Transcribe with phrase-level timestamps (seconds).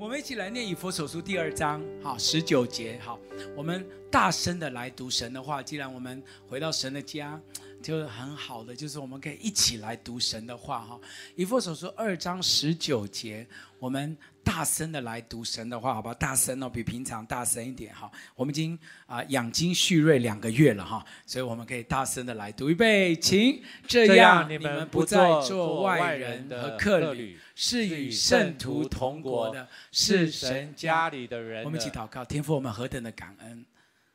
[0.00, 3.20] 我们一起来念以佛手书第二章，好，十九节，好，
[3.54, 5.62] 我们大声的来读神的话。
[5.62, 7.38] 既然我们回到神的家，
[7.82, 11.00] 就很好的，就是我们可以一起来读神的话，哈。
[11.34, 13.46] 以弗所书二章十九节，
[13.78, 16.14] 我们大声的来读神的话，好不好？
[16.14, 18.10] 大声哦，比平常大声一点，哈。
[18.34, 22.68] 我们已经啊养精蓄锐两个月了，哈，所以我们可以大声的来读。
[22.70, 27.38] 预备，请这样，你们不再做外人和客旅。
[27.62, 31.62] 是与圣徒同国的，是神家里的人。
[31.62, 33.66] 我们一起祷告，天父，我们何等的感恩，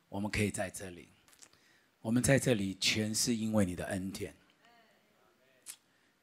[0.10, 1.10] 我们可以在这里，
[2.06, 4.32] 我们在这里全是因为你的恩典。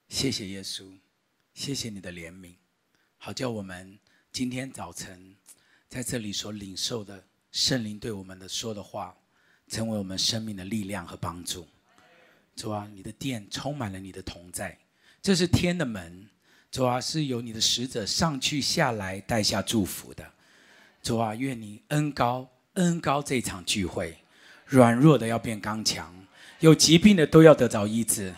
[0.08, 0.84] 谢谢耶稣，
[1.54, 2.54] 谢谢你的怜悯，
[3.18, 3.98] 好叫我们
[4.30, 5.34] 今天早晨
[5.88, 9.12] 在这里所领受的圣灵对我们的说的话，
[9.66, 11.66] 成为我们生命的力量和帮助。
[12.54, 14.78] 主啊，你的殿充满了你的同在，
[15.20, 16.28] 这是天的门。
[16.70, 20.32] 主啊，是由你的使者上去下来带下祝福的。
[21.02, 24.21] 主啊，愿你恩高恩高这场聚会，
[24.72, 26.10] 软弱的要变刚强，
[26.60, 28.32] 有疾病的都要得着医治。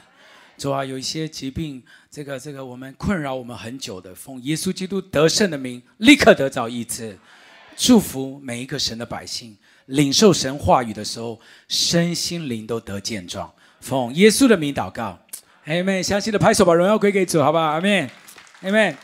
[0.58, 7.16] 主啊，有一些疾病，这个这个我们困扰我们很久的，奉耶稣基督得胜的名，立刻得着医治。
[7.76, 13.52] 祝福每一个神的百姓，领受神话语的时候，身心灵都得健壮。
[13.80, 15.24] 奉耶稣的名祷告，
[15.66, 16.02] 阿们。
[16.02, 17.64] 相信的拍手，把荣耀归给主，好不好？
[17.64, 18.10] 阿们。
[18.62, 18.96] Amen。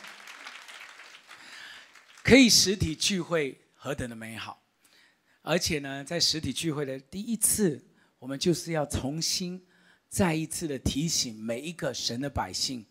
[2.24, 4.59] 可以实体聚会何等的美好，
[5.42, 7.82] 而且呢，在实体聚会的第一次，
[8.18, 9.60] 我们就是要重新
[10.08, 12.84] 再一次的提醒每一个神的百姓，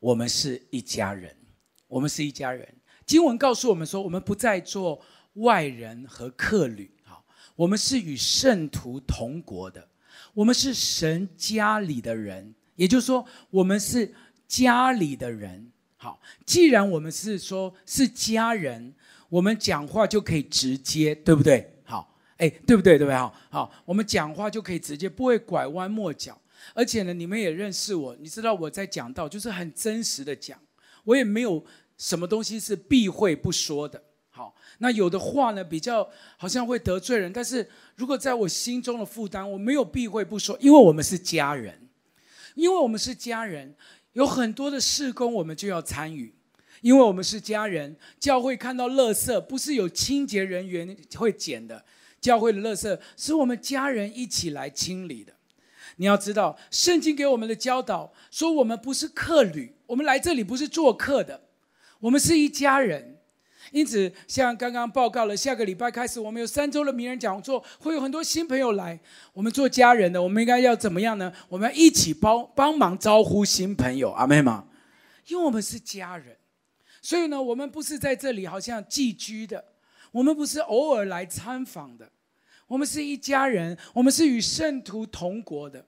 [0.00, 1.34] 我们是一家人，
[1.86, 2.66] 我们是一家人。
[3.04, 5.00] 经文告诉我们说，我们不再做
[5.34, 9.88] 外人和客旅，好，我们是与圣徒同国的，
[10.34, 14.12] 我们是神家里的人，也就是说，我们是
[14.48, 15.70] 家里的人。
[15.96, 18.92] 好，既然我们是说是家人，
[19.28, 21.75] 我们讲话就可以直接，对不对？
[22.38, 22.98] 哎，对不对？
[22.98, 23.14] 对不对？
[23.14, 26.38] 好，好，我们讲话就可以直接，不会拐弯抹角。
[26.74, 30.58] 而且呢，你们也认识我，你知道我在讲到就是很真实的讲，
[31.04, 31.64] 我也没有
[31.96, 34.02] 什么东西是避讳不说的。
[34.30, 41.88] 好，那有的话呢，比较好像会得罪人，但是如果在我心中的负担，我没有避讳不说，因为我们是家人，
[42.54, 43.74] 因为我们是家人。
[44.12, 46.34] 有很多的事工，我们就要参与，
[46.80, 47.94] 因为我们是家人。
[48.18, 51.84] 教会看到垃圾，不是有清洁人员会捡的，
[52.26, 55.32] 教会的垃圾是我们家人一起来清理的。
[55.98, 61.42] 你要知道，圣经给我们的教导说，我们不是客旅，我们来这里不是做客的，
[62.00, 63.20] 我们是一家人。
[63.70, 68.98] 因此，像刚刚报告了，下个礼拜开始，我们有三周的名人讲座，会有很多新朋友来。
[69.32, 71.32] 我们做家人的，我们应该要怎么样呢？
[71.48, 74.66] 我们要一起帮帮忙招呼新朋友，阿妹吗？
[75.28, 76.36] 因为我们是家人，
[77.00, 79.64] 所以呢，我们不是在这里好像寄居的，
[80.10, 82.10] 我们不是偶尔来参访的，
[82.66, 85.86] 我们是一家人，我们是与圣徒同国的。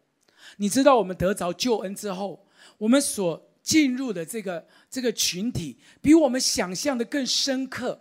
[0.59, 2.47] 你知道，我们得着救恩之后，
[2.79, 8.01] 我们所进入的这个这个群体比我们想象的更深刻。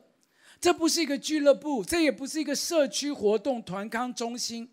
[0.59, 4.69] 这不是一个俱乐部，这也不是一个社区活动团康中心，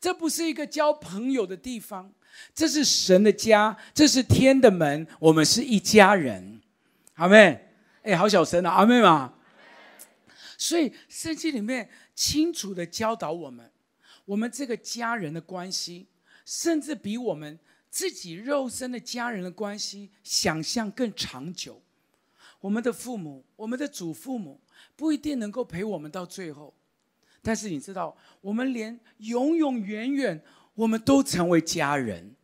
[0.00, 2.12] 这不是一个交朋友的地方，
[2.54, 6.60] 这是神的家，这是天的门，我们是一家人。
[7.14, 7.70] 阿妹，
[8.02, 9.32] 哎，好小声啊，阿妹嘛。
[10.58, 13.70] 所以圣经里面清楚地教导我们，
[14.24, 16.08] 我们这个家人的关系，
[16.44, 17.56] 甚至比我们。
[17.88, 21.80] 自己肉身的家人的关系，想象更长久。
[22.60, 24.60] 我们的父母，我们的祖父母
[24.94, 26.74] 不一定能够陪我们到最后，
[27.40, 30.42] 但是你知道，我们连永永远远，
[30.74, 32.34] 我们都成为家人。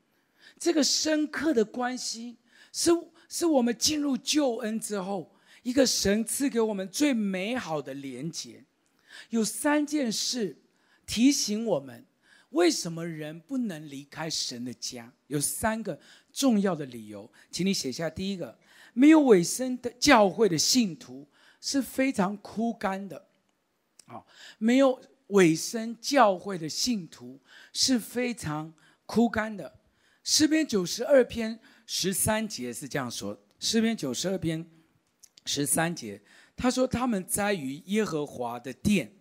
[0.59, 2.39] 这个深刻的关系，
[2.73, 2.91] 是
[3.29, 8.65] 是我们进入救恩之后，一个神赐给我们最美好的连结。
[9.31, 10.57] 有三件事
[11.07, 12.07] 提醒我们。
[12.51, 15.11] 为什么人不能离开神的家？
[15.29, 15.99] 有三个
[16.31, 18.11] 重要的理由，请你写下。
[18.11, 18.59] 第一个，
[18.93, 21.27] 没有尾声的教会的信徒
[21.63, 23.27] 是非常枯干的。
[24.05, 24.23] 啊，
[24.59, 27.41] 没有尾声教会的信徒
[27.73, 28.71] 是非常
[29.07, 29.81] 枯干的。
[30.23, 34.63] 诗篇九十二篇十三节是这样说：诗篇九十二篇
[35.47, 36.21] 十三节，
[36.57, 39.17] 他说：“他们栽于耶和华的殿。”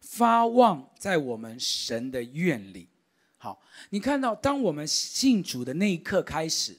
[0.00, 2.88] 发旺在我们神的院里。
[3.36, 6.76] 好，你看到，当我们信主的那一刻开始，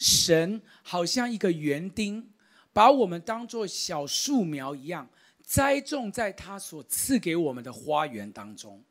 [0.00, 2.32] 神好像一个园丁，
[2.72, 5.08] 把我们当作小树苗一样，
[5.44, 8.82] 栽种在他所赐给我们的花园当中。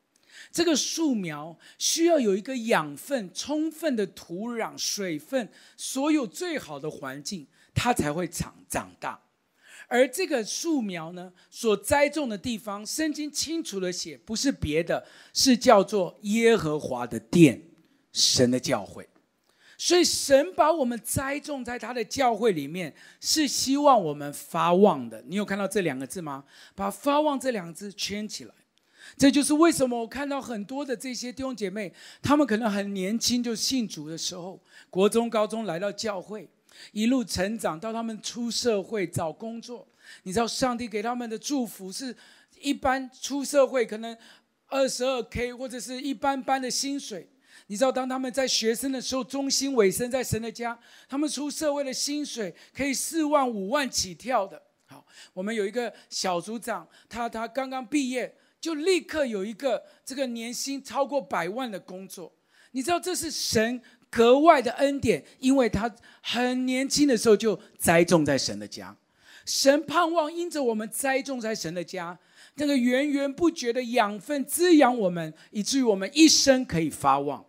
[0.54, 9.25] 这个树苗需要有一个养分充分的土壤、水分，所有最好的环境，它才会长长大。
[9.88, 17.62] 而这个树苗呢，所栽种的地方，圣经清楚的写，不是别的，是叫做耶和华的殿，
[18.12, 19.08] 神的教会。
[19.78, 25.22] 所以神把我们栽种在他的教会里面，是希望我们发旺的。
[25.28, 26.46] 你有看到这两个字吗？
[26.74, 28.54] 把“发旺”这两个字圈起来。
[29.18, 31.94] 这就是为什么我看到很多的这些弟兄姐妹，
[32.24, 34.60] 他们可能很年轻就信主的时候，
[34.90, 36.50] 国中、高中来到教会，
[36.92, 39.88] 一路成长到他们出社会找工作。
[40.24, 42.16] 你知道上帝给他们的祝福是，
[42.60, 44.18] 一般出社会可能
[44.68, 47.30] 二十二 K 或者是一般般的薪水。
[47.68, 50.78] 你知道当他们在学生的时候，忠心委身在神的家，
[51.08, 54.62] 他们出社会的薪水可以四万五万起跳的。
[54.86, 58.36] 好，我们有一个小组长，他他刚刚毕业。
[58.62, 62.34] 就立刻有一个这个年薪超过百万的工作，
[62.72, 63.80] 你知道这是神
[64.10, 68.96] 格外的恩典，因为他很年轻的时候就栽种在神的家。
[69.46, 72.18] 神盼望因着我们栽种在神的家，
[72.56, 77.46] 那个源源不绝的养分滋养我们，以至于我们一生可以发旺，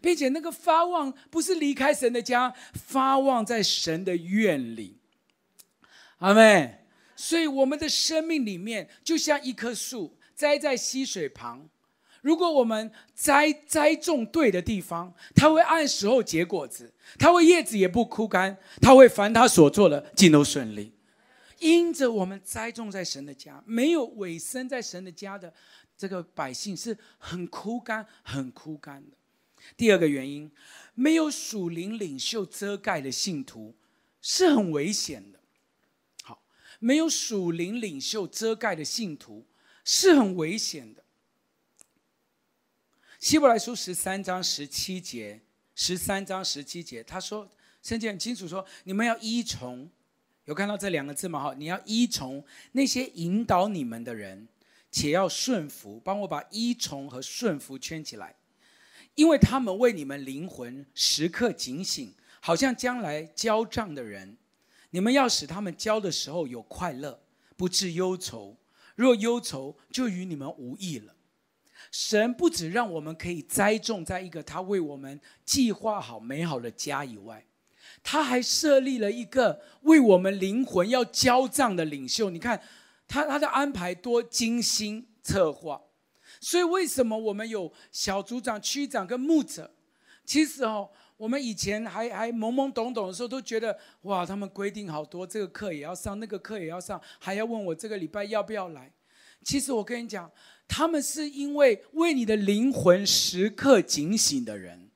[0.00, 4.98] 并且那个发旺不是离开神的家，发旺在神的院里。
[6.18, 6.74] 阿妹。
[7.16, 10.16] 所以我们的生命里面就像一棵树。
[10.38, 11.68] 栽在溪水旁，
[12.20, 20.92] 如果我们栽栽种对的地方，它会按时候结果子，它会叶子也不枯干，它会凡他所做的尽都顺利。
[21.58, 25.52] 因着我们栽种在神的家，没有委身在神的家的
[25.96, 29.16] 这个百姓是很枯干、很枯干的。
[29.76, 30.50] 第二个原因，
[30.94, 33.74] 没有属灵领袖遮盖的信徒
[34.20, 35.38] 是很危险的。
[36.22, 36.42] 好，
[36.78, 39.44] 没有属灵领袖遮盖的信徒。
[39.90, 41.02] 是很危险的。
[43.18, 45.40] 希伯来书十三章十七节，
[45.74, 47.48] 十三章十七节，他说，
[47.82, 49.90] 圣经很清楚说，你们要依从，
[50.44, 51.42] 有看到这两个字吗？
[51.42, 54.46] 哈，你要依从那些引导你们的人，
[54.92, 56.00] 且要顺服。
[56.04, 58.36] 帮我把依从和顺服圈起来，
[59.16, 64.36] 因为他们为你们灵魂时刻警醒，好像将来交账的人。
[64.90, 67.20] 你们要使他们交的时候有快乐，
[67.56, 68.56] 不致忧愁。
[68.94, 71.16] 若忧愁，就与你们无益了。
[71.90, 77.44] 神不止让我们可以栽种在一个他为我们计划好美好的家以外，
[78.02, 82.30] 他还设立了一个为我们灵魂要交账的领袖。
[82.30, 82.60] 你看，
[83.06, 85.80] 他他的安排多精心策划。
[86.40, 89.70] 所以，为什么我们有小组长、区长跟牧者？
[90.24, 90.90] 其实哦。
[91.18, 98.92] 我们以前还还懵懵懂懂的时候，都觉得哇，他们规定好多，这个课也要上，那个课也要上，还要问我这个礼拜要不要来。
[99.44, 100.30] 其实我跟你讲，
[100.66, 104.90] 他们是因为为你的灵魂时刻警醒的人，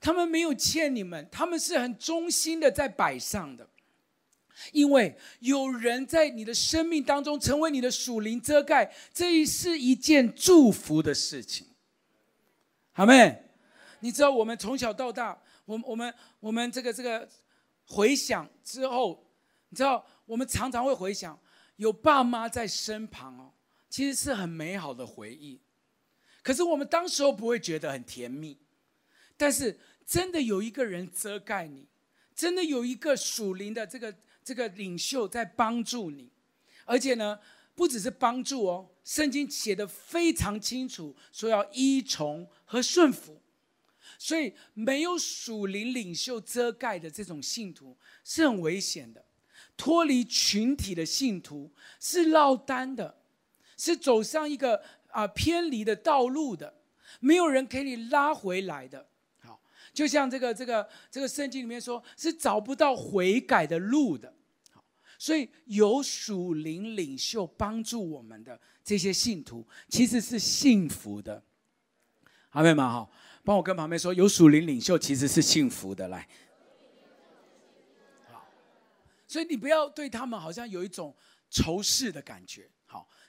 [0.00, 3.68] 他们没有欠你们，他们是很忠心的在摆上的，
[4.72, 11.66] 因为有人在你的生命当中成为你的属灵遮盖，这是一件祝福的事情。
[12.92, 13.44] 好没？
[14.00, 15.38] 你知道我们从小到大。
[15.66, 17.28] 我们我们我们这个这个
[17.84, 19.24] 回想之后，
[19.68, 21.38] 你知道，我们常常会回想
[21.76, 23.52] 有爸妈在身旁哦，
[23.90, 25.60] 其实是很美好的回忆。
[26.42, 28.56] 可是我们当时候不会觉得很甜蜜，
[29.36, 31.86] 但是真的有一个人遮盖你，
[32.34, 36.30] 真的有一个属灵的这个这个领袖在帮助你，
[36.86, 37.38] 而且呢，
[37.74, 43.42] 不只是帮助哦，圣经写的非常清楚，说要依从和顺服。
[44.18, 49.24] 所以，没有属灵领袖遮盖的这种信徒是很危险的。
[49.76, 53.19] 脱离群体的信徒是落单的，
[53.80, 56.74] 是走上一个啊偏离的道路的，
[57.18, 59.08] 没有人可以拉回来的。
[59.38, 59.58] 好，
[59.94, 64.34] 就像这个这个这个圣经里面说，是找不到悔改的路的。
[64.70, 64.84] 好，
[65.18, 71.42] 所以有属灵领袖帮助我们的这些信徒，其实是幸福的。
[72.50, 73.08] 阿们哈？
[73.42, 76.08] 帮我跟旁边说，有属灵领袖其实是幸福的。
[76.08, 76.28] 来，
[78.30, 78.46] 好，
[79.26, 81.16] 所以你不要对他们好像有一种
[81.48, 82.68] 仇视的感觉，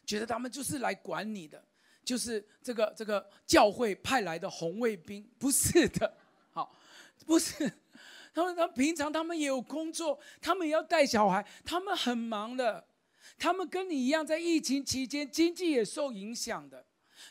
[0.05, 1.63] 觉得他们就是来管你的，
[2.03, 6.17] 就是这个这个教会派来的红卫兵， 不是的，
[6.51, 6.75] 好，
[7.25, 7.71] 不是，
[8.33, 12.85] 他们他们平常他们也有工作，他们也要带小孩，他们很忙的，
[13.37, 16.85] 他们跟你一样，在疫情期间经济也受影响的，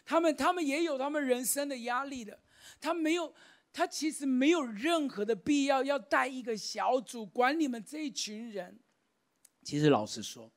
[0.04, 2.38] 他们他们也有他们人生的压力的。
[2.80, 3.34] 他没有，
[3.72, 8.78] 他其实没有任何的必要要带一个小组管你们这一群人。
[9.62, 10.50] 其实老实说，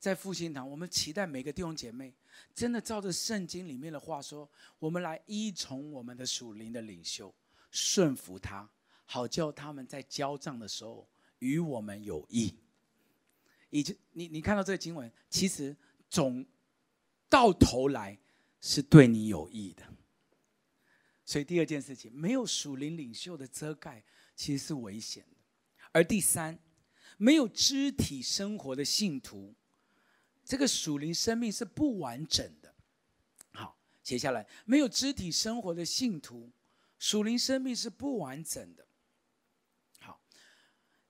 [0.00, 2.14] 在复兴堂，我们期待每个弟兄姐妹
[2.54, 7.32] 真的照着圣经里面的话说，我们来依从我们的属灵的领袖，
[7.70, 8.66] 顺服他，
[9.04, 11.06] 好叫他们在交账的时候
[11.40, 12.54] 与我们有益。
[13.68, 15.76] 以及你你看到这个经文，其实
[16.08, 16.44] 总
[17.28, 18.18] 到头来
[18.58, 19.84] 是对你有益的。
[21.26, 24.02] 所以第二件事情，没有属灵领袖的遮盖，
[24.34, 25.36] 其实是危险的。
[25.92, 26.58] 而第三，
[27.18, 29.54] 没有肢体生活的信徒，
[30.50, 32.74] 这个属灵生命是不完整的。
[33.52, 36.50] 好，写下来，没有肢体生活的信徒，
[36.98, 38.84] 属灵生命是不完整的。
[40.00, 40.20] 好，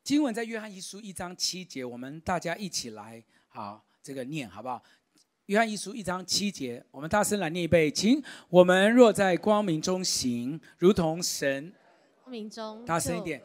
[0.05, 4.83] 经文在约翰一书一章七节，我们大家一起来，好，这个念好不好？
[5.47, 8.23] 约翰一书一章七节，我们大声来念一遍，请。
[8.51, 11.73] 我们若在光明中行，如同神
[12.23, 13.43] 光明中，大声一点。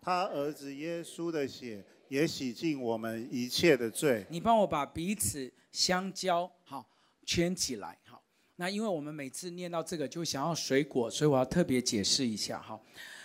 [0.00, 4.26] 他儿子耶稣的血也洗净我们一切的罪。
[4.28, 6.86] 你帮我把彼此相交好
[7.24, 8.22] 圈起来好。
[8.56, 12.78] 那因为我们每次念到这个就想要水果，所以我要特别解释一下哈。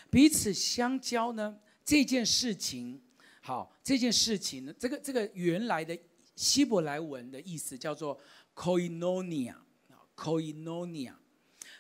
[0.10, 3.01] 彼此相交呢，这件事情
[3.42, 6.00] 好，这件事情呢，这个这个原来的。
[6.36, 8.20] 希伯来文的意思叫做
[8.54, 11.13] “koinonia”，“koinonia”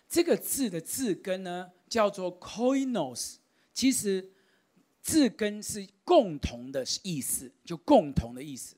[0.07, 3.35] 这个字的字根呢叫做 “koinos”，
[3.73, 4.31] 其实
[5.05, 8.75] 字根是共同的意思，就共同的意思。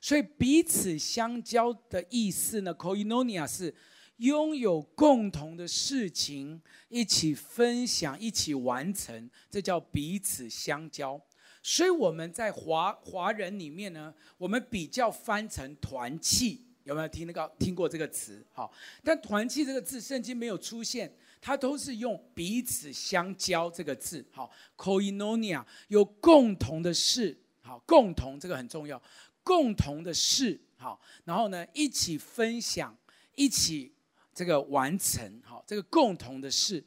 [0.00, 3.74] 所以彼此相交的意思呢，“koinonia” 是
[4.16, 11.20] 拥有共同的事情，一起分享，一起完成，这叫彼此相交。
[11.62, 18.42] 所以我们在华华人里面呢，我们比较翻成团契，有没有听那个听过这个词？
[18.50, 18.72] 好，
[19.04, 21.14] 但团契这个字圣经没有出现，
[21.46, 24.26] 它都是用彼此相交这个字。
[24.32, 29.00] 好，koinonia 有共同的事，好，共同这个很重要，
[29.44, 32.98] 共同的事，好，然后呢，一起分享，
[33.36, 33.94] 一起
[34.34, 36.84] 这个完成，好，这个共同的事，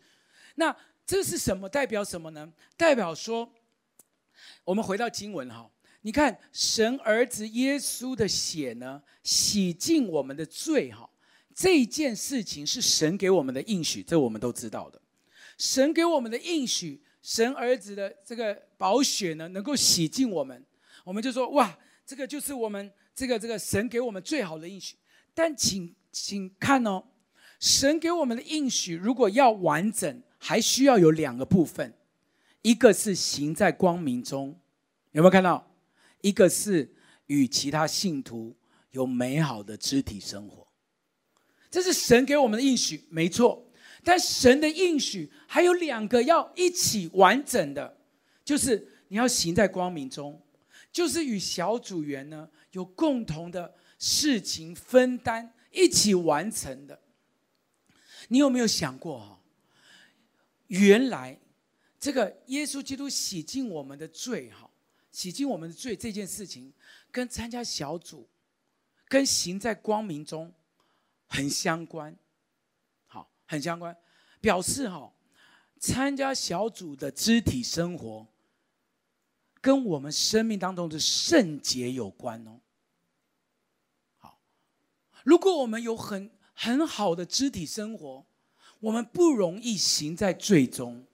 [0.55, 0.75] 那
[1.05, 1.69] 这是什么？
[1.69, 2.51] 代表什么呢？
[2.75, 3.49] 代表说。
[4.65, 5.69] 我们回到经文哈，
[6.01, 11.08] 你看神儿子耶稣的血呢，洗净我们的罪哈，
[11.59, 15.01] 这件事情是神给我们的应许，这我们都知道的。
[15.57, 20.65] 神给我们的应许，神儿子的这个宝血呢，能够洗净我们，
[21.03, 24.95] 我们就说哇，这个就是我们这个这个神给我们最好的应许。
[25.33, 27.03] 但请请看哦，
[27.59, 31.93] 神给我们的应许如果要完整，还需要有两个部分。
[32.61, 34.57] 一个是行在光明中，
[35.11, 35.69] 有没有看到？
[36.21, 38.55] 一个是与其他信徒
[38.91, 40.65] 有美好的肢体生活，
[41.69, 43.65] 这是神给我们的应许，没错。
[44.03, 47.97] 但神的应许还有两个要一起完整的，
[48.43, 50.41] 就是你要行在光明中，
[50.91, 56.99] 就是与小组员呢有共同的事情分担，一起完成的。
[58.29, 59.41] 你有没有想过哈？
[60.67, 61.39] 原来。
[62.01, 64.71] 这个耶稣基督洗净我们的罪，哈，
[65.11, 66.71] 洗净我们的罪这件事情，
[67.11, 68.25] 跟参加小组，
[69.09, 70.49] 跟行在光明中，
[71.29, 72.13] 很相关，
[73.05, 73.95] 好，很相关，
[74.41, 75.13] 表示哈，
[75.79, 78.27] 参加小组的肢体生活，
[79.62, 82.59] 跟我们生命当中的圣洁有关哦。
[84.17, 84.41] 好，
[85.24, 88.25] 如果我们有很很好的肢体生活，
[88.79, 91.05] 我们不容易行在罪中。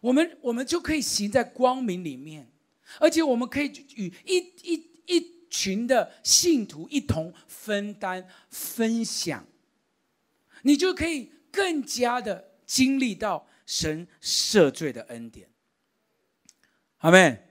[0.00, 2.52] 我们我们就可以行在光明里面，
[3.00, 3.66] 而且我们可以
[3.96, 4.74] 与一一
[5.06, 9.46] 一群的信徒一同分担分享，
[10.62, 15.48] 你就可以更加的经历到神赦罪的恩典。
[16.98, 17.42] 阿门。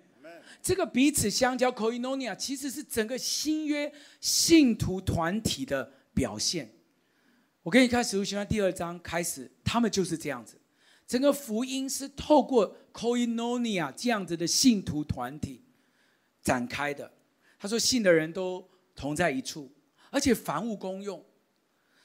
[0.61, 6.73] 这个彼此相交 koinonia 其实是整个新约信徒团体的表现。
[7.61, 10.59] 我给你看使徒行传第二章开始，他们就是这样子。
[11.05, 15.61] 整个福音是透过 Koinonia 这样子的信徒团体
[16.41, 17.11] 展开的。
[17.57, 19.71] 他说，信的人都同在一处，
[20.09, 21.25] 而且凡物公用。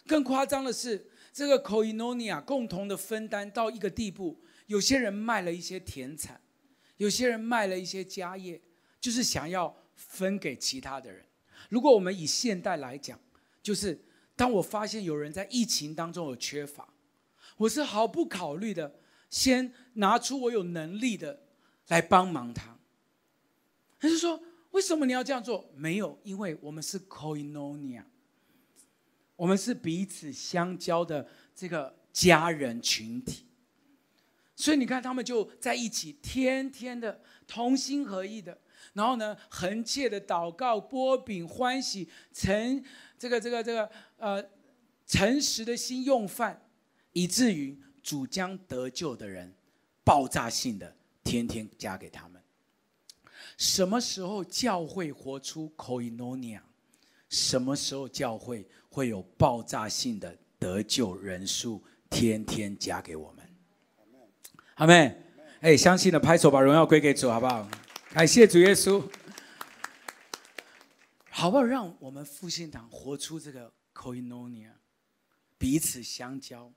[0.07, 6.41] 更夸张的是，这个 Koinonia 共同的分担到一个地步，有些人卖了一些田产，
[6.97, 8.61] 有些人卖了一些家业，
[9.01, 11.25] 就是想要分给其他的人。
[11.69, 13.21] 如果我们以现代来讲，
[13.63, 14.03] 就是
[14.35, 16.89] 当我发现有人在疫情当中有缺乏。
[17.57, 21.43] 我是毫不考虑的，先拿出我有能力的
[21.89, 22.79] 来帮忙他。
[23.99, 28.05] 他就说：“为什么你要这样做？”没有，因为我们是 koinonia，
[29.37, 33.47] 我们是彼此相交的这个家人群体。
[34.57, 38.59] 所以你看，他们就在一起，天天的同心合意的，
[38.93, 42.85] 然后呢，恒切的祷告，波饼欢喜，诚
[43.19, 44.45] 这个这个这个呃
[45.07, 46.67] 诚实的心用饭。
[47.13, 49.53] 以至于主将得救的人
[50.05, 52.40] 爆炸性的天天加给他们，
[53.61, 56.63] 什么时候教会活出 Koinonia？
[57.29, 63.47] 什么时候教会会有爆炸性的得救人数天天加给我们？
[64.77, 65.15] 阿妹。
[65.61, 67.69] 哎，相信的拍手，把荣耀归给主，好不好？
[68.15, 69.07] 感谢主耶稣，
[71.29, 71.63] 好不好？
[71.63, 74.73] 让我们复兴堂活出这个 Koinonia，
[75.59, 76.73] 彼此相交，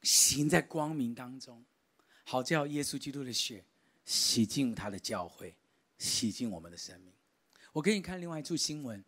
[0.00, 1.62] 行在光明当中，
[2.24, 3.62] 好叫耶稣基督的血
[4.06, 5.54] 洗净他的教会，
[6.00, 7.12] 洗净我们的生命。
[7.72, 9.04] 我给你看另外一处新闻，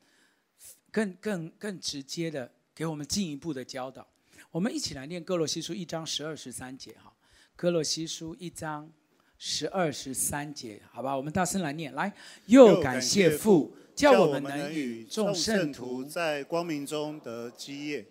[0.92, 4.06] 更更更直接的给我们进一步的教导。
[4.52, 7.12] 我们一起来念哥罗西书一章十二十三节，哈。
[7.56, 8.92] 哥罗西书一章
[9.38, 12.12] 十二十三节，好吧，我们大声来念，来，
[12.46, 18.06] 又感谢父，叫我们能与众圣徒在光明中得基业。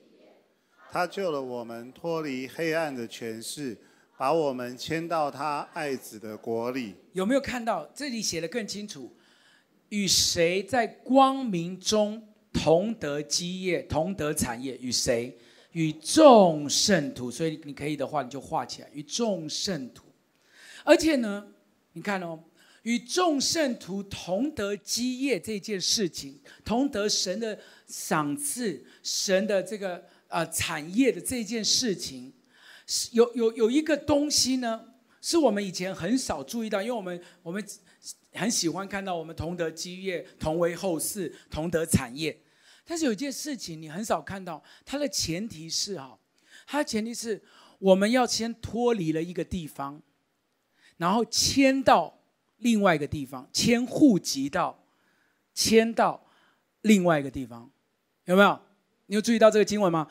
[0.91, 3.77] 他救了我们脱离黑暗的权势，
[4.21, 6.93] 把我们迁到他爱子的国里。
[7.13, 9.11] 有没有看到这里写得更清楚？
[9.89, 12.21] 与谁在光明中
[12.53, 14.77] 同得基业、同得产业？
[14.79, 15.35] 与谁？
[15.71, 18.89] 与众圣徒，所以你可以的话，你就画起来。
[18.93, 20.05] 与众圣徒，
[20.83, 21.47] 而且呢，
[21.93, 22.39] 你看哦，
[22.83, 32.31] 与众圣徒同得基业这件事情，同得神的赏赐、神的这个呃产业的这件事情，
[32.87, 37.63] 是有有有一个东西呢，是我们以前很少注意到，因为我们我们
[38.33, 42.41] 很喜欢看到我们同德基业、同为后世、同德产业。
[42.85, 46.17] 但是有一件事情你很少看到，它的前提是哈，
[46.65, 47.41] 它的前提是
[47.79, 50.01] 我们要先脱离了一个地方，
[50.97, 52.19] 然后迁到
[52.57, 54.83] 另外一个地方，迁户籍到，
[55.53, 56.25] 迁到
[56.81, 57.71] 另外一个地方，
[58.25, 58.59] 有没有？
[59.05, 60.07] 你有注意到这个经文吗？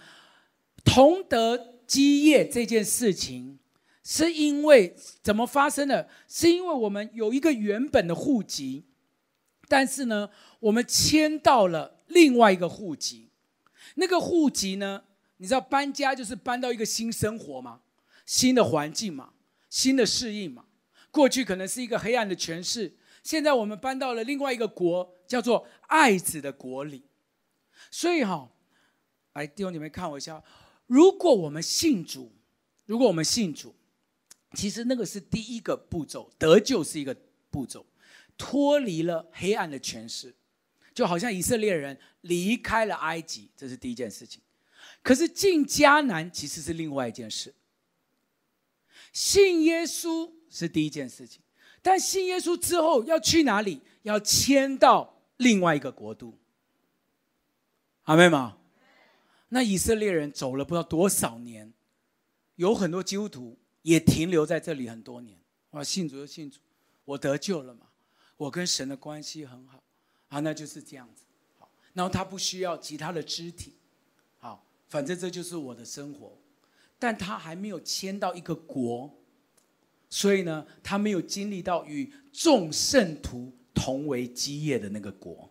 [0.85, 3.59] 同德基业这件事情，
[4.05, 6.09] 是因为怎么发生的？
[6.29, 8.85] 是因为我们有一个原本的户籍，
[9.67, 10.31] 但是呢，
[10.61, 11.97] 我们迁到了。
[12.07, 13.31] 另外一个户籍，
[13.95, 15.05] 那个户籍呢？
[15.37, 17.81] 你知道搬家就是搬到一个新生活嘛，
[18.26, 19.33] 新的环境嘛，
[19.69, 20.65] 新的适应嘛。
[21.13, 27.05] 过去可能是一个黑暗的权势，现在我们搬到了另外一个国，叫做爱子的国里。
[27.93, 28.50] 所以哈、哦，
[29.35, 30.43] 来弟兄姐妹看我一下，
[30.91, 32.33] 如果我们信主，
[32.85, 33.73] 如果我们信主，
[34.55, 37.17] 其实那个是第一个步骤，得救是一个
[37.49, 37.87] 步骤，
[38.37, 40.35] 脱离了黑暗的权势。
[40.93, 44.43] 就好像以色列人离开了埃及，这是第一件事情。
[45.00, 47.55] 可是进迦南其实是另外一件事。
[49.13, 51.41] 信耶稣是第一件事情，
[51.81, 53.81] 但信耶稣之后要去哪里？
[54.03, 56.37] 要迁到另外一个国度。
[58.03, 58.57] 阿们吗？
[59.50, 61.73] 那以色列人走了不知道多少年，
[62.56, 65.39] 有很多基督徒也停留在这里很多年。
[65.71, 66.58] 我信主就信主，
[67.04, 67.86] 我得救了嘛，
[68.36, 69.82] 我跟神的关系很好。
[70.28, 71.25] 啊，那就是这样子，
[71.58, 73.75] 好，然后他不需要其他的肢体，
[74.39, 76.39] 好，反正这就是我的生活，
[77.00, 79.13] 但他还没有迁到一个国，
[80.08, 85.50] 所以呢，他没有经历到与众圣徒同为基业的那个国，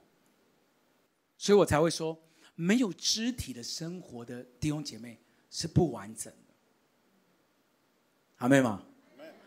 [1.37, 2.17] 所以我才会说，
[2.61, 5.17] 没有肢体的生活的弟兄姐妹
[5.49, 6.53] 是不完整的，
[8.39, 8.83] 阿妹吗？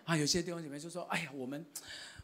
[0.07, 1.63] 啊，有些弟兄姐妹就说：“哎呀，我们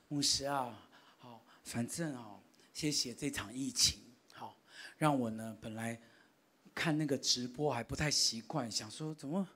[0.08, 2.40] 牧师啊，好，反正啊。”
[2.72, 4.00] 谢谢这场疫情，
[4.32, 4.56] 好，
[4.96, 6.00] 让我呢本来
[6.74, 9.46] 看那个直播还不太习惯，想说怎么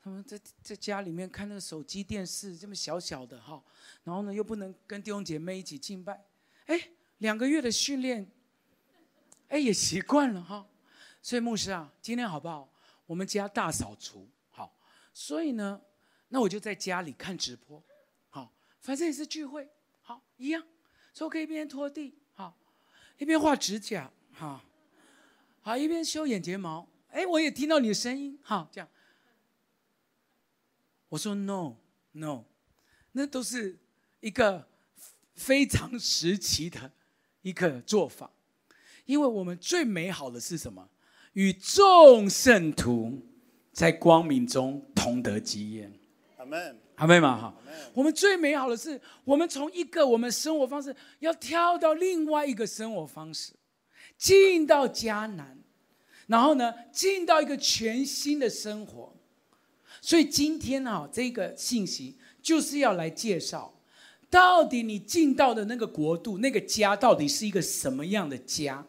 [0.00, 3.60] 他们在在家里面看那个手机电视这么小小的哈，
[4.04, 6.24] 然后呢又不能跟弟兄姐妹一起敬拜，
[6.66, 8.30] 哎，两个月的训练，
[9.48, 10.66] 哎也习惯了哈，
[11.20, 12.72] 所以牧师啊，今天好不好？
[13.06, 14.74] 我们家大扫除，好，
[15.12, 15.80] 所以呢，
[16.28, 17.82] 那我就在家里看直播，
[18.28, 19.68] 好，反正也是聚会，
[20.02, 20.62] 好一样，
[21.14, 22.14] 所以可以一边拖地。
[22.34, 22.56] 好
[23.16, 24.62] 一边画指甲，哈，
[25.62, 28.88] 好，一边修眼睫毛，哎，我也听到你的声音，哈，这样。
[31.08, 31.74] 我说 no
[32.12, 32.44] no，
[33.12, 33.78] 那都是
[34.20, 34.68] 一个
[35.34, 36.92] 非常时期的
[37.40, 38.30] 一个做法，
[39.08, 40.86] 因为我们最美好的是什么？
[41.32, 43.18] 与众圣徒
[43.72, 45.90] 在光明中同得基业。
[46.36, 46.78] 阿门。
[46.96, 47.54] 阿们嘛哈，
[47.94, 53.54] 我们最美好的是，我们从一个我们生活方式要跳到另外一个生活方式，
[54.18, 55.56] 进到迦南，
[56.26, 59.14] 然后呢，进到一个全新的生活。
[60.02, 63.80] 所以今天啊，这个信息就是要来介绍，
[64.28, 68.84] 到底你进到的那个国度、那个家，到底是一个什么样的家？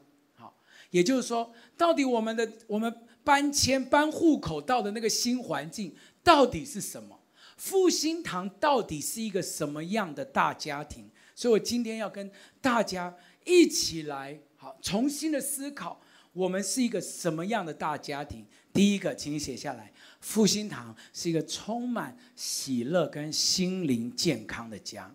[0.92, 7.20] 也就是说，到底我们的我们搬迁搬户口到的那个新环境，到底是什么？
[7.58, 11.10] 复兴堂到底是一个什么样的大家庭？
[11.36, 16.02] 所以我今天要跟大家一起来，好，重新的思考，
[16.34, 18.46] 我们是一个什么样的大家庭。
[18.72, 25.14] 第一个，请你写下来，复兴堂是一个充满喜乐跟心灵健康的家。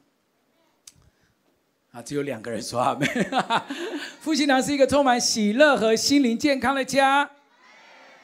[1.94, 3.08] 啊，只有两个人说阿们。
[4.20, 7.30] 复兴堂是一个充满喜乐和心灵健康的家。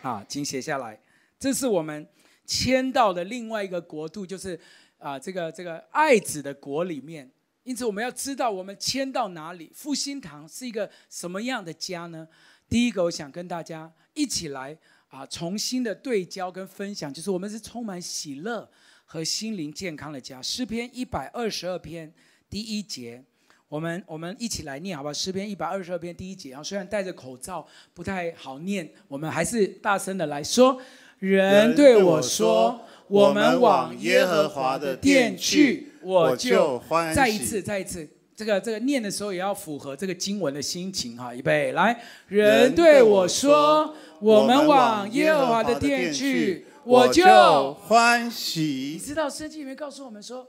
[0.02, 1.00] 啊，请写下来，
[1.38, 2.04] 这是我们
[2.44, 4.59] 迁到的另外一个国度，就是
[4.98, 7.30] 啊，这个这个爱子的国里面。
[7.62, 9.70] 因此，我们要知道我们迁到哪里。
[9.72, 12.26] 复兴堂是一个什么样的家呢？
[12.68, 18.68] 第一个，我想跟大家一起来啊，重新的对焦跟分享，就是我们是充满喜乐
[19.04, 20.42] 和心灵健康的家。
[20.42, 22.12] 诗篇一百二十二篇
[22.48, 23.24] 第一节。
[23.70, 25.12] 我们我们一起来念好不好？
[25.12, 30.76] 诗篇一百二十二篇第一节啊，虽然戴着口罩不太好念，我们还是大声的来说。
[31.20, 41.33] 人对我说：“我们往耶和华的殿去，我就欢喜。”再一次，再一次，这个这个念的时候也要符合这个经文的心情哈。
[41.33, 50.44] 预备来，人对我说：“我们往耶和华的殿去，我就欢喜。”你知道圣经里面告诉我们说，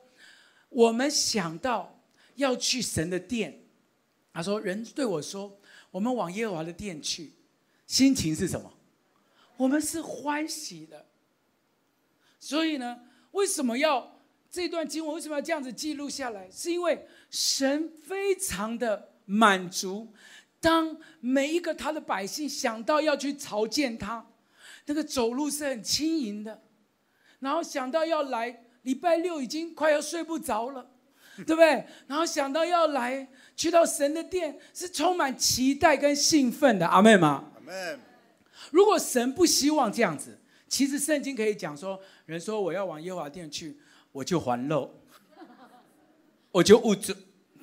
[0.70, 2.01] 我们想到。
[2.36, 3.64] 要去神的殿，
[4.34, 5.60] 他说：“人对我说，
[5.92, 7.34] 我们往耶和华的殿去，
[7.86, 8.74] 心情是什么？
[9.58, 11.06] 我们是欢喜的。
[12.40, 16.50] 所以呢，为什么要这段经文为什么要这样子记录下来？
[16.50, 20.14] 是因为神非常的满足，
[20.60, 24.26] 当每一个他的百姓想到要去朝见他，
[24.86, 26.64] 那个走路是很轻盈的，
[27.40, 30.90] 然后想到要来礼拜六已经快要睡不着了。”
[31.38, 31.86] 对不对？
[32.08, 37.52] 然后想到要来去到神的殿，是充满期待跟兴奋的，阿妹吗？
[37.56, 37.98] 阿妹。
[38.72, 43.78] 如果神不希望这样子，其实圣经可以讲说，人说我要往耶和华殿去，
[44.12, 44.94] 我就还肉，
[46.52, 47.14] 我就物质，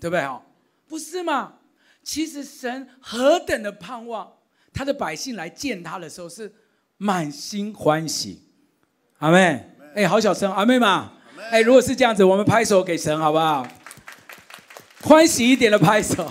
[0.01, 0.21] 对不对？
[0.21, 0.43] 哈，
[0.87, 1.55] 不是嘛？
[2.03, 4.33] 其实神何等的盼望
[4.73, 6.51] 他的百姓来见他的时候是
[6.97, 8.43] 满心欢喜，
[9.19, 9.71] 阿妹。
[9.95, 11.13] 哎，好小声，阿们吗？
[11.51, 13.67] 哎，如果是这样子，我们拍手给神好不好？
[15.01, 16.31] 欢喜一点的拍手，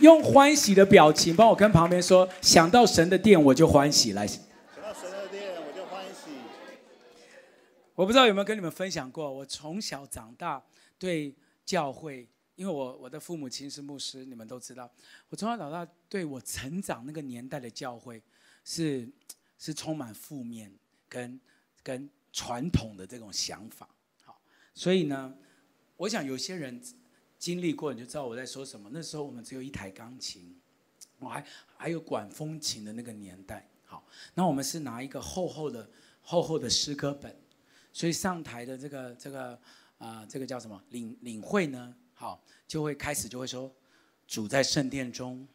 [0.00, 4.12] 用欢喜的表情帮我跟旁边说：想到神的殿，我就欢喜。
[4.12, 4.42] 来，想
[4.82, 6.32] 到神的殿，我就欢喜。
[7.94, 10.62] 我不知道有没有跟你们分享过，我从小长大
[10.98, 11.32] 对
[11.64, 14.90] 教会，因为我我的父母亲是牧师，你们都知道，
[15.30, 18.20] 我从小长大对我成长那个年代的教会
[18.64, 19.08] 是
[19.56, 20.70] 是充满负面
[21.08, 21.40] 跟
[21.82, 22.10] 跟。
[22.34, 23.88] 传统的这种想法，
[24.24, 24.36] 好，
[24.74, 25.32] 所以呢，
[25.96, 26.82] 我想有些人
[27.38, 28.90] 经历过，你就知道我在说什么。
[28.92, 30.60] 那时候我们只有一台钢琴，
[31.20, 35.88] 我还还有管风琴的那个年代，好，那我们是拿一个厚厚的
[36.22, 37.32] 厚厚的诗歌本，
[37.92, 39.60] 所以上台的这个这个
[39.98, 41.94] 啊、这个叫什么领领会呢？
[42.14, 43.72] 好，就会开始就会说，
[44.26, 45.46] 主在圣殿中，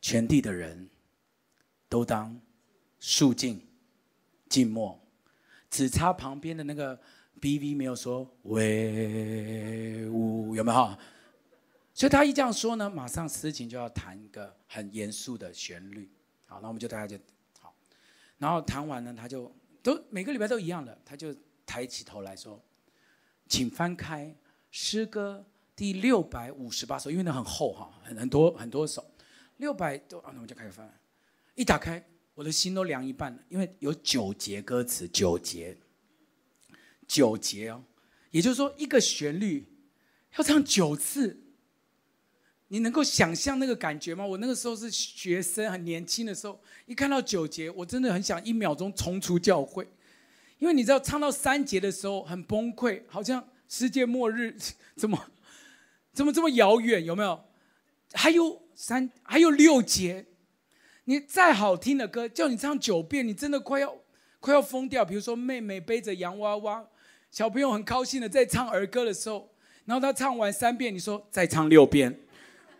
[0.00, 0.88] 全地的人
[1.88, 2.40] 都当
[3.00, 3.60] 肃静
[4.48, 4.96] 静默。
[5.70, 6.98] 只差旁边的那个
[7.40, 10.98] BV 没有说威武，有没有？
[11.94, 16.10] 所以他一这样说呢，马上司琴就要弹一个很严肃的旋律。
[16.46, 17.22] 好，那我们就大家就
[17.60, 17.74] 好。
[18.38, 19.52] 然后弹完呢，他就
[19.82, 21.34] 都每个礼拜都一样的，他就
[21.66, 22.60] 抬起头来说
[23.48, 24.34] ：“请翻开
[24.70, 29.04] 诗歌第六百五十八首，因为那很厚哈，很很多很多首，
[29.58, 30.18] 六百多。
[30.20, 30.88] 啊，那我们就开始翻，
[31.54, 32.02] 一打开。”
[32.38, 35.76] 我的心都凉一半了，因为有九节歌词，九节，
[37.04, 37.82] 九节哦，
[38.30, 39.66] 也就是说一个旋律
[40.36, 41.36] 要唱九次，
[42.68, 44.24] 你能够想象那个感觉吗？
[44.24, 49.88] 我那个时候是学生，很年轻的时候，一看到九节，我真的很想一秒钟冲出教会，
[50.60, 54.56] 因为你知道唱到三节的时候很崩溃，好像世界末日，
[54.94, 55.28] 怎么
[56.12, 57.04] 怎么这么遥远？
[57.04, 57.44] 有没有？
[58.12, 60.26] 还有三，还有六节。
[61.08, 63.96] 你再好听的歌，叫你唱九遍，你真的快要
[64.40, 65.02] 快要疯掉。
[65.02, 66.86] 比如说，妹妹背着洋娃娃，
[67.30, 69.50] 小朋友很高兴的在唱儿歌的时候，
[69.86, 72.20] 然后他唱完三遍，你说再唱六遍，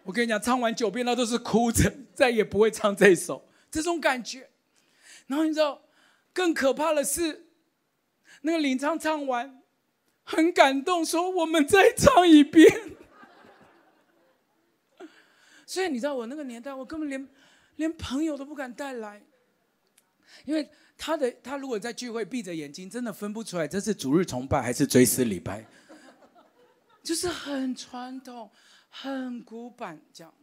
[0.02, 4.50] 我跟你讲，唱完九遍他都是哭着，再也不会唱这首，这种感觉。
[5.28, 5.80] 然后你知道，
[6.34, 7.46] 更可怕的是，
[8.42, 9.62] 那个领唱唱完，
[10.22, 12.70] 很感动，说我们再唱一遍。
[15.64, 17.26] 所以你知道，我那个年代，我根本连。
[17.78, 19.22] 连朋友都不敢带来，
[20.44, 25.64] 因为他的他如果在聚会闭着眼睛，真的分不出来这是主日崇拜还是追思礼拜，
[27.02, 28.50] 就是很传统、
[28.88, 30.34] 很古板这样。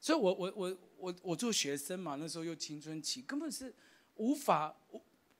[0.00, 3.74] 所以我我我我我做学生嘛，那时候又青春期，根本是
[4.16, 4.74] 无法，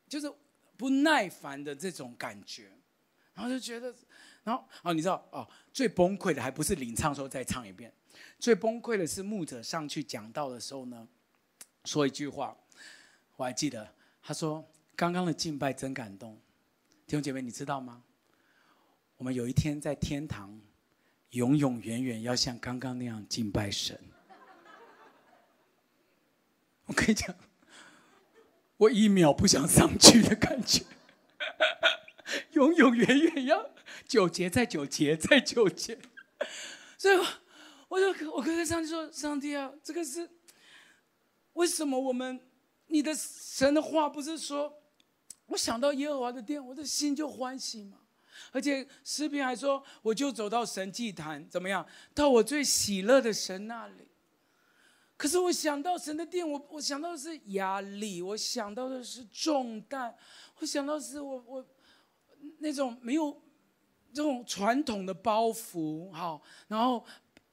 [0.08, 0.32] 就是
[0.76, 2.72] 不耐烦的这种感觉。
[3.32, 3.94] 然后就觉得，
[4.42, 7.90] 然后哦，你知道哦，最崩溃的还不是领唱的时候再唱一遍，
[8.38, 11.08] 最崩溃的是牧者上去讲道的时候呢，
[11.84, 12.56] 说一句话，
[13.36, 16.40] 我还记得，他说：“刚刚的敬拜真感动，
[17.06, 18.02] 弟兄姐妹，你知道吗？
[19.16, 20.60] 我们有一天在天堂，
[21.30, 23.98] 永永远远要像刚刚那样敬拜神。”
[26.86, 27.36] 我跟你讲，
[28.78, 30.84] 我一秒不想上去的感觉，
[32.52, 33.70] 永永远远要
[34.08, 35.98] 九节再九节再九节，
[36.98, 37.16] 所以
[37.90, 40.30] 我就我跟他上去说：“上帝啊，这个是
[41.54, 41.98] 为什么？
[41.98, 42.40] 我们
[42.86, 44.72] 你的神的话不是说，
[45.46, 47.98] 我想到耶和华的殿，我的心就欢喜吗？
[48.52, 51.84] 而且诗篇还说，我就走到神祭坛，怎么样？
[52.14, 54.06] 到我最喜乐的神那里。”
[55.18, 60.14] 可是我想到神的殿，我我想到的是压力，我想到的是重担，
[60.60, 61.66] 我想到的是我我
[62.58, 63.42] 那种没有
[64.14, 67.04] 这种传统的包袱，好，然后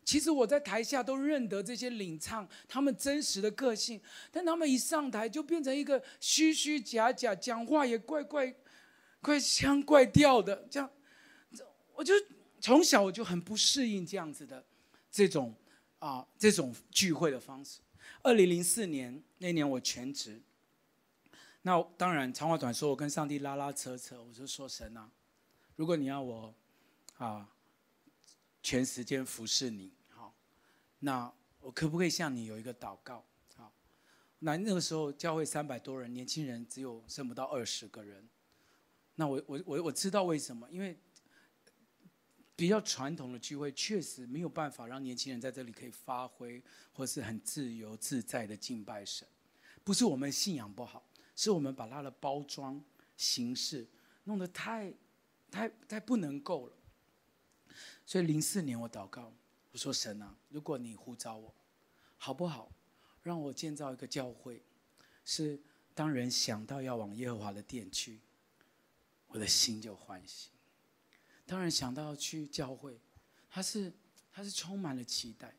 [0.08, 4.00] 其实我在台下都认得这些领唱他们真实的个性，
[4.32, 8.56] 但他们一上台就变成一个虚虚假假，讲话也怪怪
[9.22, 10.90] 怪腔怪调的，这样，
[11.94, 12.14] 我就
[12.62, 14.66] 从小我就很不适应这样子的
[15.12, 15.54] 这种。
[16.00, 17.80] 啊，这种聚会的方式。
[18.22, 20.40] 二零零四年那年我全职，
[21.64, 25.10] 那当然长话短说，我跟上帝拉拉扯扯，我就说神啊，
[25.76, 26.54] 如果你要我
[27.18, 27.50] 啊
[28.62, 29.92] 全时间服侍你，
[31.00, 33.24] 那我可不可以向你有一个祷告？
[33.56, 33.72] 好，
[34.40, 38.28] 那那个时候教会三百多人，年轻人只有剩不到二十个人，
[39.16, 40.98] 那我我我我知道为什么，因为。
[42.60, 46.60] 比较传统的聚会确实没有办法让年轻人在这里可以发挥，
[46.92, 49.28] 或是很自由自在的敬拜神。
[49.84, 52.84] 不是我们信仰不好，是我们把它的包装
[53.16, 53.88] 形式
[54.24, 54.92] 弄得太、
[55.52, 56.74] 太、太不能够了。
[58.08, 59.32] 所以零四年我祷告，
[59.78, 61.54] 我说神啊，如果你呼召我，
[62.18, 62.72] 好不好？
[63.22, 64.64] 让我建造一个教会，
[65.24, 65.62] 是
[65.94, 68.20] 当人想到要往耶和华的殿去，
[69.28, 70.50] 我的心就欢喜。
[71.46, 73.00] 当然想到去教会，
[73.52, 73.94] 他是
[74.32, 75.54] 他是充满了期待。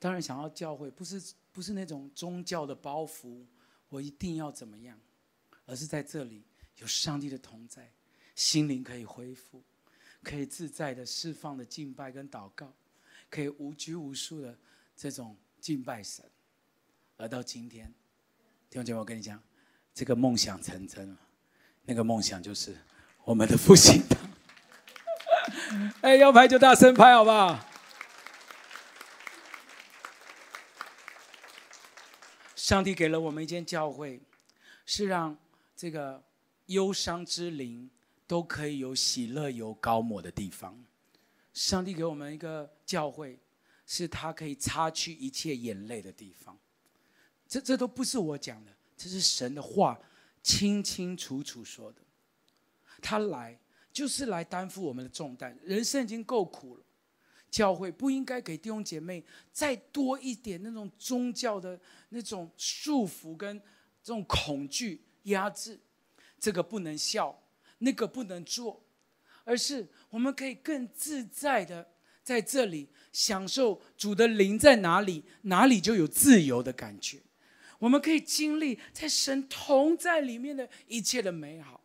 [0.00, 3.46] 当然想要教会，不是不是那种宗教的包袱，
[3.90, 4.98] 我一定要怎么样，
[5.66, 6.42] 而是在这里
[6.78, 7.92] 有上帝的同在，
[8.34, 9.62] 心灵可以恢复，
[10.20, 12.74] 可以自在的释放的敬拜跟祷告，
[13.30, 14.54] 可以无拘无束的
[14.96, 16.24] 这种敬拜神。
[17.16, 17.86] 而到今天，
[18.68, 19.40] 弟兄姐妹，我跟你讲，
[19.94, 21.16] 这个梦想成真了。
[21.84, 22.76] 那个梦想就是
[23.24, 24.18] 我们的复兴堂。
[26.02, 27.66] 哎，要拍就大声拍，好不好？
[32.56, 34.20] 上帝给了我们一间教会，
[34.86, 35.36] 是让
[35.76, 36.22] 这个
[36.66, 37.90] 忧伤之灵
[38.26, 40.84] 都可以有喜乐、有高抹的地方。
[41.52, 43.38] 上帝给我们一个教会，
[43.86, 46.58] 是他可以擦去一切眼泪的地方。
[47.48, 49.98] 这这都不是我讲的，这是神的话，
[50.42, 52.00] 清清楚楚说的。
[53.00, 53.58] 他来。
[53.92, 56.84] 就是来担负我们的重担，人生已经够苦了，
[57.50, 61.78] 教会不应该给弟兄姐妹再多一点那种宗教的
[62.10, 63.58] 那种束缚跟
[64.00, 65.78] 这种恐惧压制，
[66.38, 67.36] 这个不能笑，
[67.78, 68.80] 那个不能做，
[69.44, 71.86] 而是我们可以更自在的
[72.22, 77.18] 在这里享受主的灵在哪里，哪里就有自由的感觉，
[77.78, 81.80] 我们可以经历在神同在里面的一切的美好。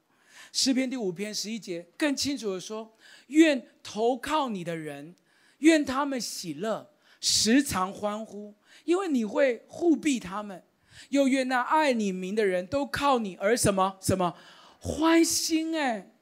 [0.52, 2.96] 诗篇第五篇十一节更清楚的说
[3.28, 5.16] ：“愿投靠你的人，
[5.58, 8.54] 愿他们喜乐，时常欢呼，
[8.86, 10.62] 因为你会护庇他们；
[11.10, 14.38] 又愿那爱你名的人都靠你而什么什么
[14.80, 16.15] 欢心。”哎，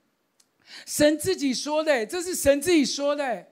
[0.86, 3.48] 神自己说的，这是神自己说的。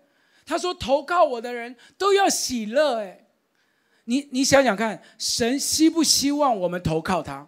[0.46, 3.28] 他说：“投靠我的人都要喜乐。”哎，
[4.06, 7.48] 你你想想看，神希不希望我们投靠他？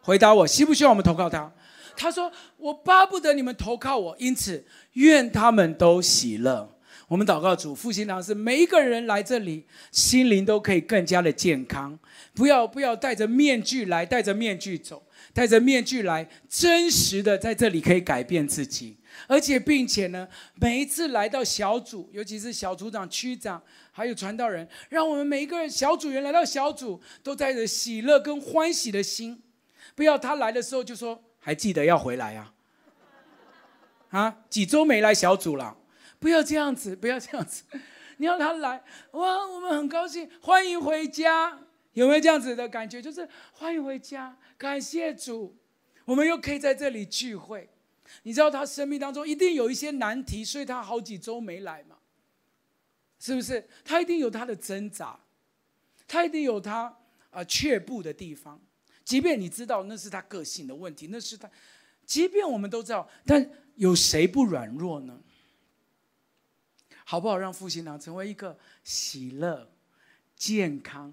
[0.00, 1.52] 回答我，希不希望我们投靠他？
[1.96, 6.68] 他说：“我巴不得你们投靠我，因此愿他们都喜乐。”
[7.08, 11.98] 我们祷告主，复兴堂是每一个人来这里，心灵都可以更加的健康。
[12.32, 15.02] 不要不要戴着面具来，戴着面具走，
[15.34, 29.42] 戴着面具来，真实的在这里可以改变自己，而且并且呢，每一次来到小组，尤其是小组长、区长，还有传道人，让我们每一个人小组员来到小组，都带着喜乐跟欢喜的心，
[29.94, 31.22] 不要他来的时候就说。
[31.44, 32.52] 还记得要回来呀？
[34.10, 35.76] 啊，几周没来小组了，
[36.20, 37.64] 不要这样子，不要这样子。
[38.18, 41.58] 你要他来，哇，我们很高兴，欢迎回家。
[41.94, 43.02] 有没有这样子的感觉？
[43.02, 45.56] 就是欢迎回家，感谢主，
[46.04, 47.68] 我们又可以在这里聚会。
[48.22, 51.98] 你知道他生命当中一定有一些难题，所以他好几周没来嘛，
[53.18, 53.68] 是不是？
[53.84, 55.18] 他一定有他的挣扎，
[56.06, 56.96] 他一定有他
[57.30, 58.60] 啊却步的地方。
[59.02, 61.50] 即便你知道那是他个性的问题，那是他，
[62.06, 65.20] 即便我们都知道，但有谁不软弱呢？
[67.04, 67.36] 好不好？
[67.36, 69.72] 让复兴堂成为一个喜乐、
[70.36, 71.12] 健康、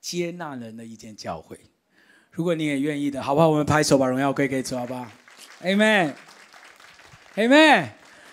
[0.00, 1.58] 接纳人的一间教会。
[2.34, 3.48] 如果你也愿意的，好不好？
[3.48, 5.06] 我们拍手把荣耀归给主，好不好
[5.62, 7.90] ？Amen，Amen。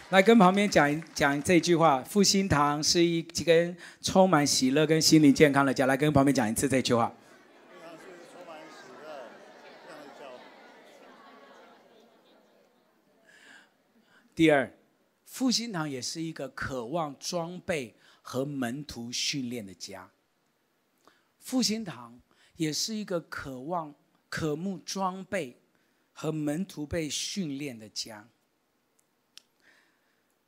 [0.10, 5.86] 来跟旁边讲一讲这句话：复兴堂是一间充满喜乐跟心灵健康的家。
[5.86, 7.14] 来跟旁边讲一次这句话。
[14.34, 14.74] 第二，
[15.26, 20.10] 复兴堂也是一个渴望装备和门徒训练的家。
[21.38, 22.20] 复兴堂
[22.62, 23.92] 也是一个渴望、
[24.30, 25.58] 渴慕装备
[26.14, 28.30] 和门徒被训练的家。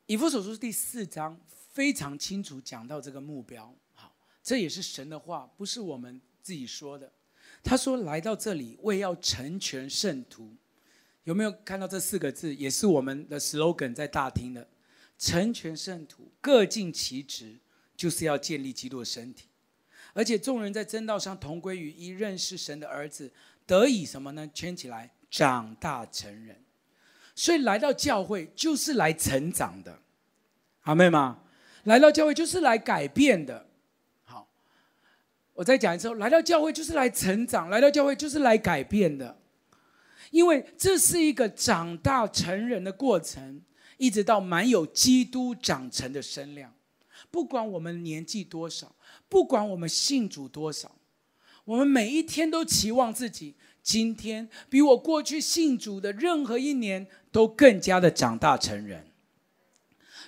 [0.05, 3.73] 以弗所书第四章非常清楚讲到这个目标。
[3.95, 7.11] 好，这也是神的话，不是我们自己说的。
[7.63, 10.55] 他说：“来到这里，为要成全圣徒。”
[11.25, 12.53] 有没有看到这四个字？
[12.53, 14.69] 也是我们的 slogan 在大厅的，
[15.17, 17.57] 成全圣徒，各尽其职，
[17.97, 19.47] 就是要建立基督的身体，
[20.13, 23.31] 而且众人在真道上同归于一，认识神的儿子，
[23.65, 24.47] 得以什么呢？
[24.53, 26.63] 圈起来，长大成人。
[27.35, 29.99] 所以来到教会就是来成长的，
[30.83, 31.39] 阿们吗？
[31.85, 33.65] 来到教会就是来改变的。
[34.23, 34.47] 好，
[35.53, 39.39] 我再讲一次，来到教会就是来成长，来到教会就是来改变的。
[40.29, 43.61] 因为这是一个长大成人的过程，
[43.97, 46.73] 一直到满有基督长成的身量。
[47.29, 48.95] 不管我们年纪多少，
[49.33, 50.95] 不管我们信主多少，
[51.65, 59.07] 我们每一天都期望自己今天比我过去信主的任何一年都更加的长大成人，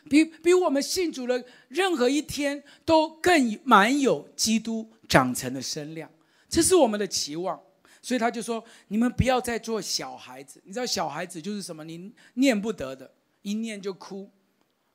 [0.10, 6.10] 比比我们信主的任何一天都更满有基督长成的身量。
[6.50, 7.62] 这是我们的期望。
[8.02, 10.60] 所以他就说：“你们不要再做小孩子。
[10.64, 11.84] 你知道小孩子就是什么？
[11.84, 13.14] 你念不得的，
[13.44, 14.32] 一念就哭，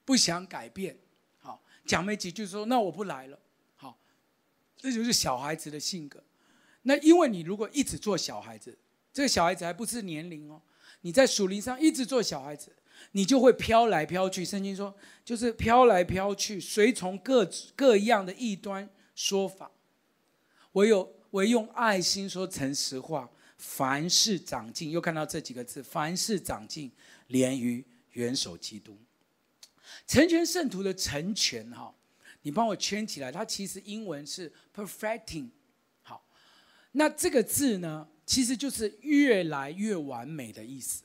[0.04, 0.96] 不想改变。
[1.38, 3.38] 好，讲没几句说，那我不来了。
[4.80, 6.22] 这就是小孩子的性格。
[6.82, 8.78] 那因为你如果一直做小孩子，
[9.12, 10.62] 这个小孩子还不是年龄哦，
[11.02, 12.74] 你在属灵上一直做小孩子，
[13.12, 14.44] 你就会飘来飘去。
[14.44, 19.70] 圣经说，就是飘来飘去，随从各各样的异端说法。
[20.72, 24.90] 唯有。”唯用爱心说诚实话，凡事长进。
[24.90, 26.90] 又看到这几个字：凡事长进，
[27.28, 28.98] 连于元首基督。
[30.08, 31.94] 成全圣徒的成全，哈，
[32.42, 33.30] 你帮我圈起来。
[33.30, 35.50] 它其实英文是 perfecting。
[36.02, 36.26] 好，
[36.92, 41.04] 那这个字呢，其实就是越来越完美的意思。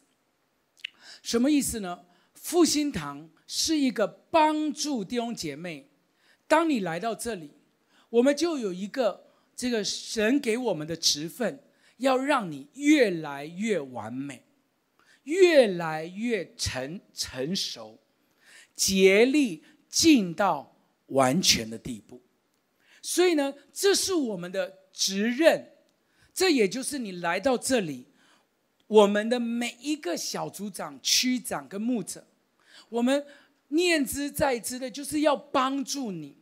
[1.22, 2.06] 什么意思呢？
[2.34, 5.90] 复兴堂是一个帮助弟兄姐妹。
[6.48, 7.52] 当你来到这里，
[8.10, 9.24] 我们就有一个。
[9.58, 11.64] 这个神给我们的职分，
[11.96, 14.44] 要让你越来越完美，
[15.24, 17.98] 越来越成成熟，
[18.76, 20.75] 竭力尽到
[21.08, 22.22] 完全的地步。
[23.02, 25.72] 所以呢，这是我们的职任，
[26.34, 28.08] 这也就是你来到这里，
[28.88, 32.26] 我们的每一个小组长、区长跟牧者，
[32.90, 33.26] 我们
[33.68, 36.38] 念之在之的，就是要帮助你，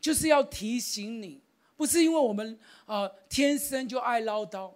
[0.00, 1.40] 就是要提醒你。
[1.76, 4.72] 不是因为我们、呃、天生就爱唠叨，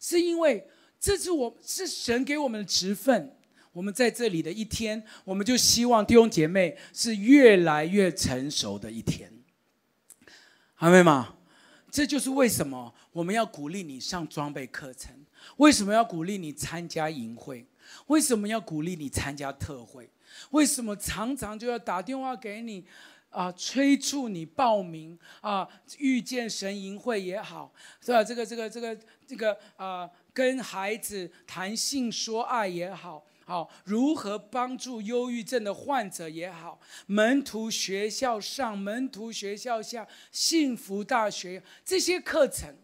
[0.00, 0.66] 是因为
[0.98, 3.36] 这是我是神给我们的职分。
[3.72, 9.32] 我们在这里的一天，我们就希望弟兄姐妹是越来越成熟的一天。
[10.76, 11.36] 阿们吗？
[11.90, 15.14] 这就是为什么我们要鼓励你上装备课程，
[15.56, 17.66] 为什么要鼓励你参加营会，
[18.06, 20.10] 为什么要鼓励你参加特会，
[20.50, 22.84] 为什么常常就要打电话给你。
[23.32, 25.66] 啊，催促你报名啊！
[25.96, 28.22] 遇见神营会也好，是吧？
[28.22, 42.76] 这个、这个、这个、这个啊，跟孩子谈性说爱也好，好如何帮助忧郁症的患者也好，门徒学校上、门徒学校下、幸福大学这些课程，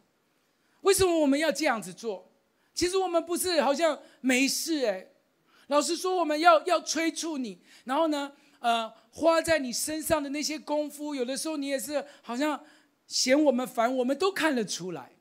[0.83, 2.31] 为什么我们要这样子做？
[2.75, 5.09] 其实我们不是好像没事哎，
[5.67, 8.33] 老师说我们要要催促你，然后呢？
[8.61, 12.61] 呃，花在你身上的那些功夫，有的时候你也是好像
[13.07, 15.13] 嫌我们烦，我们都看得出来。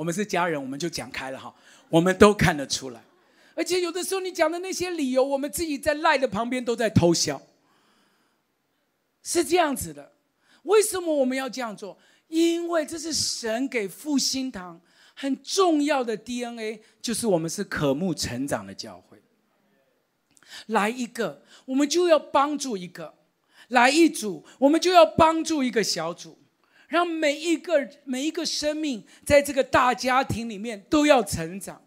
[0.00, 1.54] 我们是家人，我们就讲开了哈，
[1.90, 3.04] 我们都看得出来。
[3.54, 7.42] 而且有的时候你讲的那些理由，我们自己在赖的旁边都在偷笑。
[9.22, 10.12] 是这样子的，
[10.62, 11.98] 为什么我们要这样做？
[12.28, 14.80] 因为这是神给复兴堂。
[15.14, 19.22] 很重要的 DNA，就是我们是渴慕成长的教会。
[20.68, 23.12] 来一个，我们就要帮助一个；
[23.68, 26.38] 来一组，我们就要帮助一个小组，
[26.90, 31.80] 让每一个每一个生命在这个大家庭里面都要成长。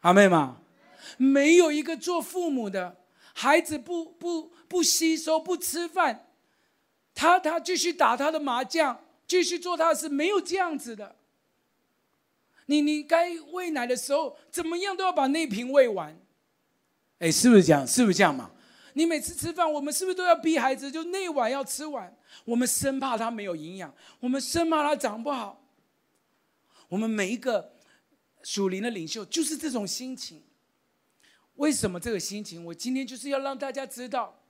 [0.00, 0.58] 阿妹吗？
[1.16, 2.98] 没有一个做父母的
[3.34, 6.28] 孩子不不不吸收不吃饭，
[7.14, 11.16] 他他继续打他的麻将，继续做他的事，没有这样子的。
[12.66, 16.16] 你你该喂奶的时候，怎么样都要把那瓶喂完。
[17.18, 17.84] 哎，是不是这样？
[17.84, 18.52] 是不是这样嘛？
[18.94, 22.16] 你每次吃饭，我们是不是都要逼孩子，就那碗要吃完？
[22.44, 25.60] 我们生怕他没有营养，我们生怕他长不好。
[26.88, 27.72] 我们每一个
[28.42, 30.42] 属灵的领袖就是这种心情。
[31.56, 32.64] 为什么这个心情？
[32.64, 34.42] 我今天就是要让大家知道，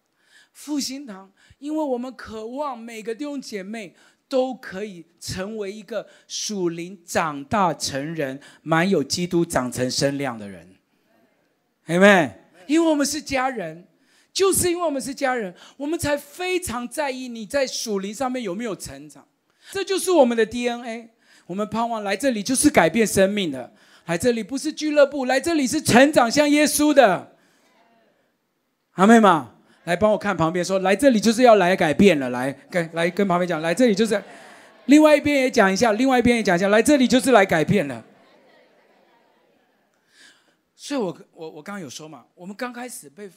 [0.53, 3.95] 复兴堂，因为我们渴望每个弟兄姐妹。
[4.31, 10.77] 都可以成为一个属灵长大成人、满有基督长成身量的人，
[11.87, 12.31] 阿们。
[12.69, 13.89] 因为我们是家人，
[14.33, 19.27] 就是因为我们是家人，我们才非常在意你在属灵上面有没有成长。
[19.71, 21.11] 这就是我们的 DNA。
[21.47, 23.73] 我们盼望来这里就是改变生命的，
[24.07, 27.37] 来这里不是俱乐部，来这里是成长像耶稣的，
[28.93, 29.57] 阿妹嘛？
[29.83, 34.23] 来帮我看旁边，说来这里就是要来改变了，来跟来跟旁边讲，来这里就是，
[34.85, 38.05] 另外一边也讲一下，另外一边也讲一下，来这里就是来改变了。
[40.77, 43.29] 所以我我我刚刚有说嘛，我们刚开始被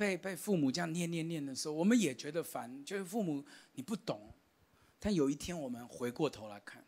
[0.00, 3.44] 被被父母这样念念念的时候，我们也觉得烦，就是父母
[3.74, 4.32] 你不懂，
[4.98, 6.82] 但有一天我们回过头来看，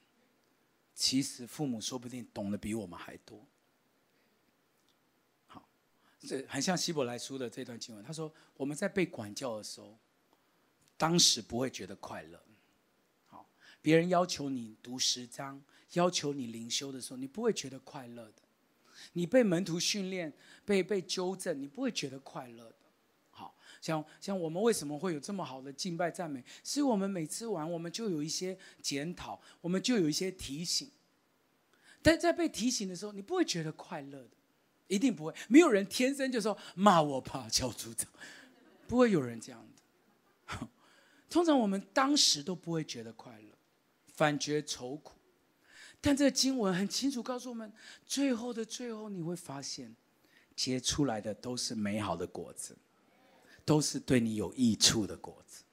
[0.95, 3.47] 其实父母说不定懂得比我们还多。
[5.47, 5.69] 好
[6.19, 8.03] 这很像希伯来书的这段经文。
[8.03, 9.99] 他说：“我们在被管教的时候，
[10.97, 12.43] 当时不会觉得快乐。
[13.27, 13.47] 好，
[13.83, 18.43] 别人要求你读十章，要求你灵修的时候，你不会觉得快乐的。
[19.13, 20.33] 你被门徒训练，
[20.65, 22.73] 被被纠正，你不会觉得快乐。
[23.83, 26.43] 像像我们为什么会有这么好的敬拜赞美？
[26.65, 30.91] 是我们每次完，我们就有一些检讨，我们就有一些提醒。
[32.01, 34.31] 但在被提醒的时候，你不会觉得快乐的。”
[34.89, 38.11] 一定不会，没有人天生就说骂我吧，叫组长，
[38.87, 39.67] 不会有人这样
[40.47, 40.69] 的。
[41.31, 43.49] 通常我们当时都不会觉得快乐，
[44.13, 45.15] 反觉愁苦。
[45.99, 47.73] 但这个经文很清楚告诉我们，
[48.05, 49.97] 最后的最后，你会发现
[50.55, 52.77] 结出来的都是美好的果子，
[53.65, 55.65] 都是对你有益处的果子。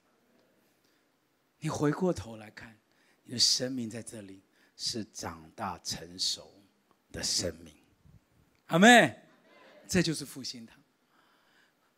[1.58, 2.78] 你回过头来看，
[3.24, 4.42] 你的生命在这里
[4.76, 6.50] 是长大成熟
[7.12, 7.74] 的生命。
[8.66, 9.14] 阿妹，
[9.86, 10.80] 这就是复兴堂。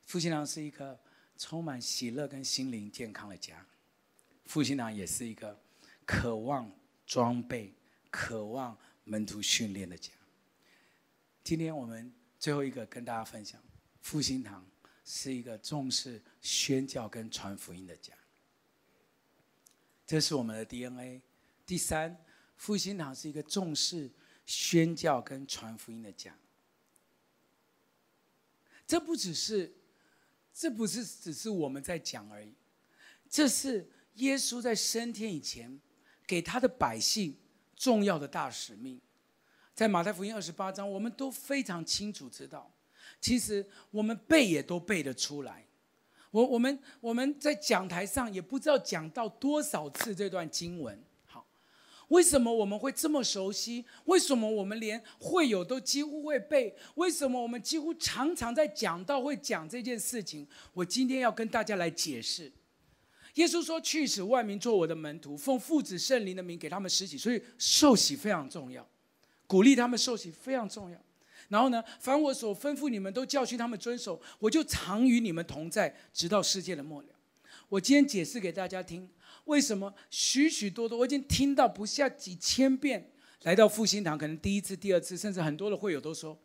[0.04, 0.98] 复兴堂是一个
[1.38, 3.64] 充满喜乐跟心灵健康的家。
[4.46, 5.58] 复兴堂也是一个
[6.04, 6.70] 渴望
[7.06, 7.72] 装备、
[8.10, 10.10] 渴望门徒训练的家。
[11.44, 13.62] 今天我们最后一个跟大家分享，
[14.00, 14.66] 复兴堂
[15.14, 18.14] 是一个重视宣教跟传福音的家。
[20.06, 21.20] 这是我们的 DNA。
[21.66, 22.16] 第三，
[22.56, 24.10] 复兴堂是一个重视
[24.46, 26.34] 宣教跟传福音的家。
[28.86, 29.70] 这不只是，
[30.54, 32.54] 这不是只是我们在讲而已，
[33.28, 35.78] 这是耶稣在升天以前
[36.26, 37.36] 给他的百姓
[37.76, 38.98] 重要的大使命。
[39.74, 42.72] 在马太福音二十八章，我们都非常清楚知道，
[43.20, 45.66] 其实我们背也都背得出来。
[46.30, 50.98] 我我们我们在讲台上也不知道讲到多少次这段经文。
[51.26, 51.46] 好
[52.08, 53.84] 为什么我们会这么熟悉？
[54.06, 56.74] 为什么我们连会友都几乎会背？
[56.94, 60.46] 为什么我们几乎常常在讲到会讲这件事情？
[60.72, 62.50] 我今天要跟大家来解释。
[63.34, 68.86] 耶稣说：“去使万民做我的门徒，奉父子圣灵的名给他们施洗。”所以受洗非常重要，
[69.46, 70.98] 鼓励他们受洗非常重要。
[71.52, 77.08] 然后呢，凡我所吩咐你们，都教训他们遵守，我就常与你们同在，直到世界的末了。
[77.68, 79.06] 我今天解释给大家听。
[79.44, 86.38] 为什么许许多多，我已经听到不下几千遍，来到复兴堂，可能第一次、第二次，甚至很多的会友都说，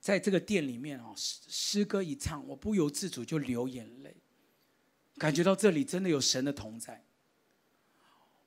[0.00, 4.16] 在这个店里面哦，诗诗歌一唱，我不由自主就流眼泪，
[5.18, 7.04] 感觉到这里真的有神的同在。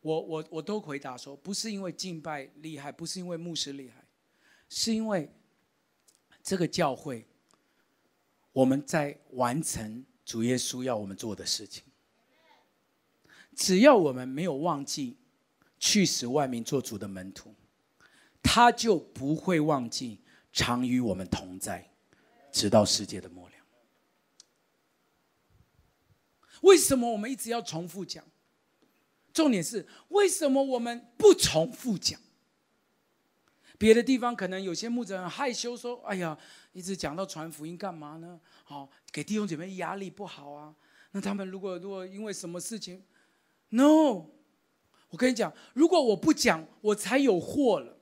[0.02, 4.04] 我我我都回答说，不是因为敬拜厉害，不是因为牧师厉害，
[4.68, 5.32] 是因为
[6.44, 7.26] 这个教会，
[8.52, 11.84] 我们在完成主耶稣要我们做的事情。
[13.56, 15.18] 只要我们没有忘记
[15.80, 17.56] 去使万民做主的门徒，
[18.42, 20.20] 他就不会忘记
[20.52, 21.90] 常与我们同在，
[22.52, 23.54] 直到世界的末了。
[26.62, 28.24] 为什么我们一直要重复讲？
[29.34, 32.20] 重点是为什么我们不重复讲？
[33.78, 36.38] 别的地方可能有些牧者很害羞，说：“哎呀，
[36.72, 38.40] 一直讲到传福音干嘛呢？
[38.64, 40.74] 好，给弟兄姐妹压力不好啊。
[41.12, 43.04] 那他们如果如果因为什么事情
[43.70, 44.26] ，no，
[45.10, 47.98] 我跟你讲，如果我不讲，我才有祸了。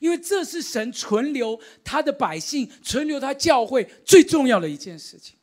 [0.00, 5.36] 因为这是神存留他的百姓，存留他教会最重要的一件事情。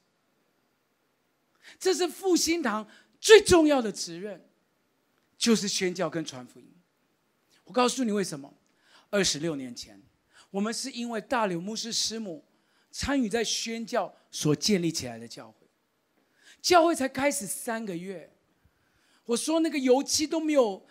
[1.80, 2.88] 这是复兴堂
[3.20, 4.50] 最重要的责任，
[5.38, 6.66] 就是宣教跟传福音。
[7.66, 8.52] 我告诉你为什么？
[9.12, 10.02] 二十六年前，
[10.50, 12.44] 我们是因为大柳牧师师母
[12.90, 15.68] 参与在宣教所建立起来的教会。
[16.62, 18.34] 教会才开始三个月，
[19.26, 20.86] 我说那个油漆都没有，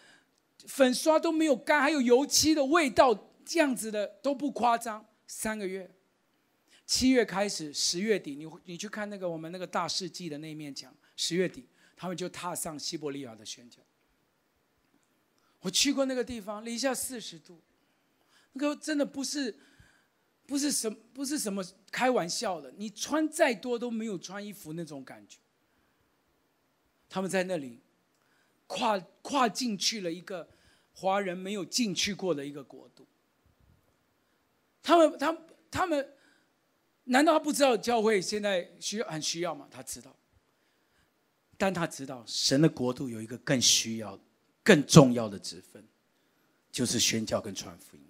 [0.66, 5.06] 粉刷都没有干，还有油漆的味道，这样子的都不夸张。
[5.26, 5.88] 三个月，
[6.84, 13.80] 七月开始，十月底，你你去看那个我们那个大世纪的那面墙，十月底他们就踏上西伯利亚的宣教。
[15.60, 17.60] 我去过那个地方，零下四十度，
[18.53, 19.59] 那个真的不是，
[20.46, 22.72] 不是什不是什么开玩笑的。
[22.76, 25.38] 你穿再多都没有穿衣服那种感觉。
[27.09, 27.80] 他们在那里
[28.66, 30.48] 跨跨进去了一个
[30.92, 33.07] 华人没有进去过的一个国度。
[34.82, 35.38] 他们他
[35.70, 36.14] 他们，
[37.05, 39.68] 难道他不知道教会现在需要很需要吗？
[39.70, 40.16] 他知道，
[41.57, 44.18] 但他知道神的国度有一个更需要。
[44.62, 45.82] 更重要的职分，
[46.70, 48.09] 就是宣教跟传福音。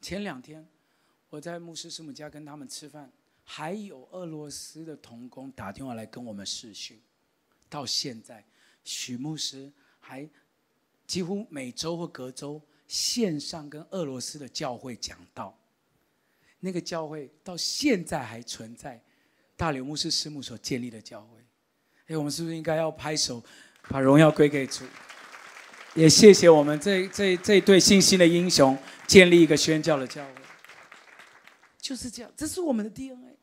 [0.00, 0.66] 前两天
[1.28, 3.10] 我在牧师师母家跟他们吃饭，
[3.44, 7.00] 还有俄罗斯的童工打电话来跟我们视讯。
[7.68, 8.44] 到现在，
[8.84, 9.70] 许牧师
[10.00, 10.28] 还
[11.06, 15.58] 几乎每周或隔周线上跟俄罗斯的教会讲道。
[16.60, 19.02] 那个教会到现在还存在，
[19.56, 21.44] 大流牧师师母所建立的教会。
[22.06, 23.42] 哎，我们是不是应该要拍手？
[23.90, 24.84] 把荣耀归给主，
[25.98, 30.30] 也谢谢我们这这这对信心的英雄建立一个宣教的教会，
[31.80, 33.36] 就是这样，这是我们的 DNA。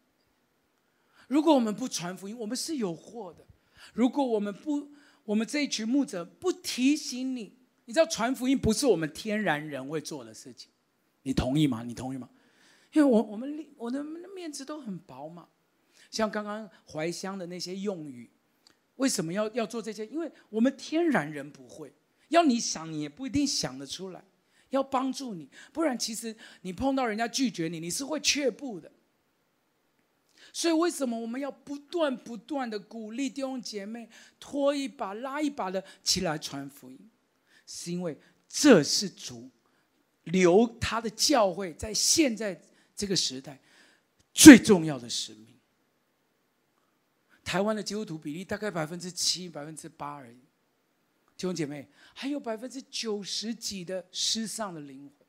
[1.27, 3.45] 如果我们不传福音，我们是有祸的。
[3.93, 4.89] 如果我们不，
[5.25, 10.69] 我们这一群牧者不提醒你，你知道传福音不是我们天然人会做的事情，
[11.23, 11.83] 你同意吗？
[11.83, 12.29] 你同意吗？
[12.93, 14.01] 因为我我们我的
[14.33, 15.49] 面子都很薄嘛，
[16.09, 18.31] 像刚刚怀乡的那些用语。
[18.95, 20.05] 为什么要要做这些？
[20.05, 21.93] 因为我们天然人不会，
[22.29, 24.23] 要你想你也不一定想得出来。
[24.69, 28.91] 要帮助你，不然其实你碰到人家拒绝你，你是会却步的。
[30.51, 34.09] 所以为什么我们要不断不断的鼓励弟兄姐妹
[34.39, 37.09] 拖一把拉一把的起来传福音？
[37.65, 38.17] 是因为
[38.49, 39.49] 这是主
[40.23, 42.59] 留他的教会在现在
[42.95, 43.57] 这个时代
[44.33, 45.47] 最重要的使命。
[47.45, 50.39] 台湾的基督徒比例大概百分之七、百分之八而已，
[51.37, 55.27] 弟兄姐妹，还有百分之九十几的失丧的灵魂。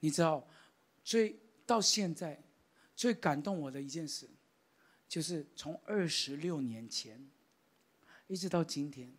[0.00, 0.46] 你知道，
[1.02, 2.40] 最到现在
[2.94, 4.28] 最感动我的一件事，
[5.08, 7.28] 就是从二十六年前
[8.28, 9.12] 一直到今天，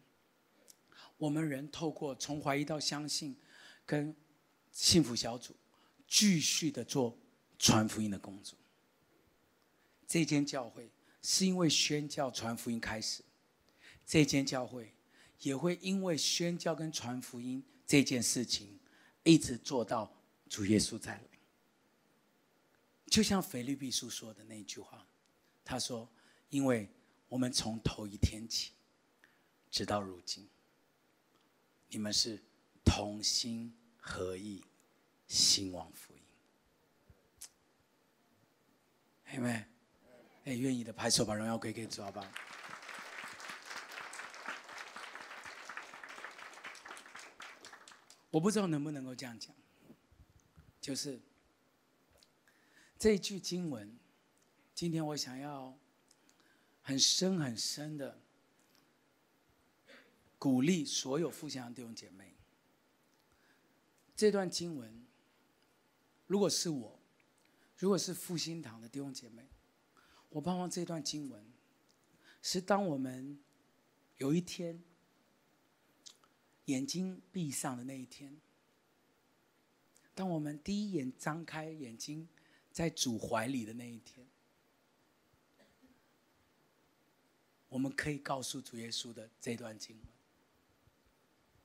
[1.18, 3.36] 我们人透过从怀疑到相信，
[3.86, 4.16] 跟
[4.72, 5.54] 幸福小组
[6.08, 7.18] 继续的做
[7.60, 8.58] 传福音的工作。
[10.08, 10.90] 这间教会
[11.22, 13.22] 是因为宣教传福音开始，
[14.08, 14.96] 这间教会
[15.42, 18.80] 也会因为宣教跟传福音这件事情，
[19.24, 20.12] 一直做到
[20.48, 21.24] 主耶稣再来。
[23.08, 25.06] 就像腓立比书说的那句话，
[25.64, 26.10] 他说
[26.50, 26.90] ：“因为
[27.28, 28.72] 我们从头一天起，
[29.70, 30.48] 直到如今，
[31.90, 32.42] 你们是
[32.86, 34.64] 同心合意
[35.28, 36.22] 兴旺福音。”
[39.36, 39.66] 阿们。
[40.46, 42.28] 哎，愿意的拍手，把荣耀归给主，好不好？
[48.38, 49.52] 我不知道能不能够这样讲，
[50.80, 51.20] 就是
[53.00, 53.98] 这句经文，
[54.76, 55.76] 今天我想要
[56.84, 58.22] 很深很深的
[60.38, 62.36] 鼓励所有复兴堂弟兄姐妹。
[64.16, 65.04] 这段经文，
[66.28, 67.00] 如果是我，
[67.78, 69.48] 如果是复兴堂的弟兄姐妹。
[70.30, 71.44] 我盼望这段经文，
[72.44, 73.40] 是当我们
[74.18, 74.80] 有一天
[76.68, 78.40] 眼睛闭上的那一天，
[80.16, 82.30] 当我们第一眼张开眼睛
[82.72, 84.26] 在主怀里的那一天，
[87.68, 90.06] 我们可以告诉主耶稣的这段经文，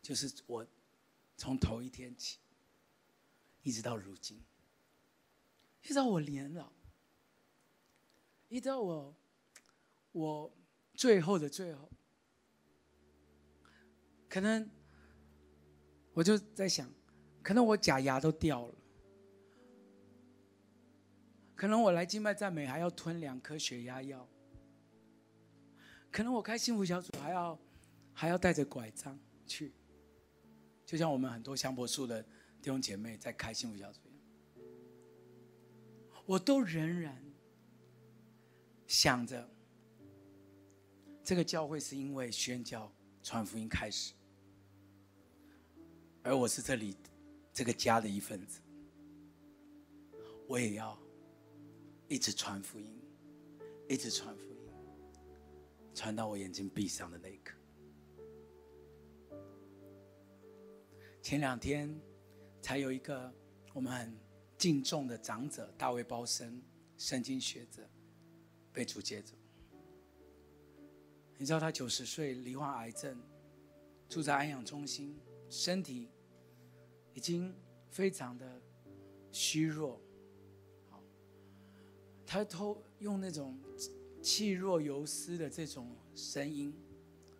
[0.01, 0.67] 就是我
[1.37, 2.39] 从头一天起，
[3.63, 4.41] 一直到如今，
[5.83, 6.73] 一直到我年老。
[8.49, 9.17] 一直到我，
[10.13, 10.53] 我
[10.93, 11.91] 最后的最后，
[14.29, 14.69] 可能
[16.15, 16.89] 我就在想，
[17.43, 18.75] 可能我假牙都掉了，
[21.55, 24.29] 可能我来敬拜赞美还要吞两颗血压药，
[26.11, 27.59] 可能我开幸福小组还要
[28.13, 29.73] 还要带着拐杖去，
[30.85, 34.63] 就像我们很多香柏树的弟兄姐妹在开幸福小组一样，
[36.27, 37.25] 我都仍然
[38.87, 39.49] 想着，
[41.25, 42.93] 这个教会是因为宣教
[43.23, 44.13] 传福音开始。
[46.25, 46.97] 而我是这里
[47.53, 48.61] 这个家的一份子，
[50.47, 50.97] 我也要
[52.07, 52.97] 一直传福音，
[53.89, 54.57] 一直传福音，
[55.93, 57.57] 传到我眼睛闭上的那一刻。
[61.21, 61.93] 前两天
[62.61, 63.33] 才有一个
[63.75, 64.17] 我们很
[64.57, 66.63] 敬重的长者大卫鲍森，
[66.97, 67.83] 圣经学者
[68.73, 69.35] 被主接走。
[71.37, 73.21] 你知道他九十岁罹患癌症，
[74.09, 75.19] 住在安养中心。
[75.49, 76.09] 身体
[77.15, 77.55] 已经
[77.91, 78.61] 非常的
[79.31, 80.01] 虚弱，
[80.89, 81.03] 好，
[82.27, 83.59] 他偷用那种
[84.23, 86.75] 气若游丝的这种声音，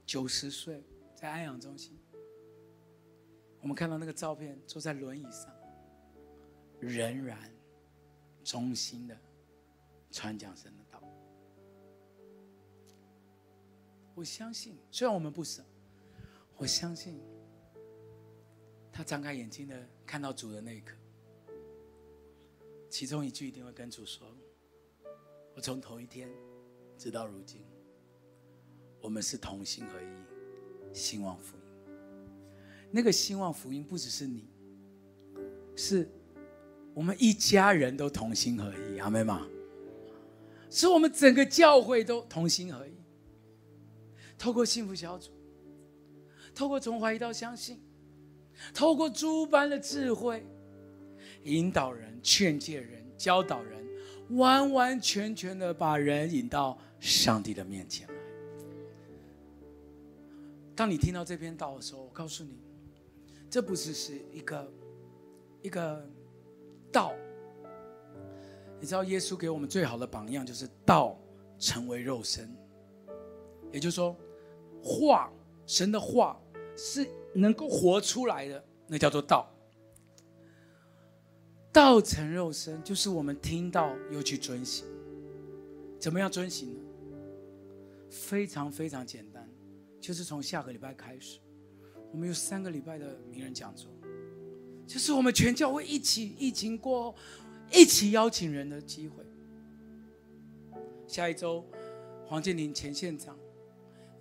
[0.05, 1.99] 九十岁在安养中心，
[3.61, 5.51] 我们看到那个照片，坐在轮椅上，
[6.81, 7.39] 仍然
[8.45, 9.17] 忠心的
[10.11, 11.03] 传讲神的道。
[14.15, 15.65] 我相信，虽然我们不舍，
[16.57, 17.19] 我相信。
[18.93, 20.95] 他张开眼睛的看到主的那一刻，
[22.91, 24.29] 其中一句一定会跟主说
[25.57, 26.29] ：“我从头一天
[26.99, 27.65] 直到如今，
[29.01, 31.63] 我们是同心合一，兴旺福音。
[32.91, 34.47] 那个兴旺福音不只是你，
[35.75, 36.07] 是
[36.93, 39.49] 我们一家人都同心合一，阿们吗？
[40.69, 42.93] 是我们整个教会都同心合一。
[44.37, 45.31] 透过幸福小组，
[46.55, 47.81] 透过从怀疑到相信。”
[48.75, 50.45] 透过诸般的智慧，
[51.45, 53.85] 引导人、劝诫人、教导人，
[54.31, 58.15] 完完全全的把人引到上帝的面前来。
[60.75, 62.59] 当你听到这篇道的时候，我告诉你，
[63.51, 64.73] 这不只是一个
[65.63, 66.09] 一个
[66.91, 67.13] 道。
[68.81, 71.17] 你知道，耶稣给我们最好的榜样就是道
[71.59, 72.53] 成为肉身，
[73.71, 74.17] 也就是说，
[74.83, 75.33] 话，
[75.67, 76.41] 神的话
[76.77, 77.07] 是。
[77.35, 79.51] 能够活出来的，那叫做道。
[81.73, 84.85] 道成肉身，就是我们听到又去遵行。
[85.99, 86.81] 怎么样遵行呢？
[88.11, 89.49] 非常非常简单，
[89.99, 91.41] 就是从下个礼拜开始，
[92.13, 93.91] 我们有三个礼拜的名人讲座，
[94.87, 97.19] 就是我们全教会一起疫情过后，
[97.73, 99.25] 一起邀请人的机会。
[101.07, 101.65] 下一周，
[102.27, 103.35] 黄建林前县长。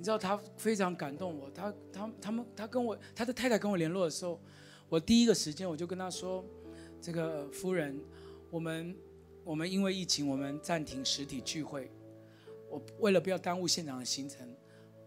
[0.01, 4.41] 你知道他非常感动我，他他他们他跟我他的太太跟我联络的时候，
[4.89, 6.43] 我第一个时间我就跟他说，
[6.99, 8.01] 这个夫人，
[8.49, 8.97] 我们
[9.43, 11.91] 我们因为疫情，我们暂停实体聚会，
[12.67, 14.51] 我为了不要耽误县长的行程，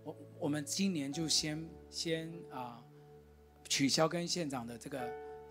[0.05, 2.81] 我我们今年就先先啊
[3.69, 5.01] 取消跟县长的这个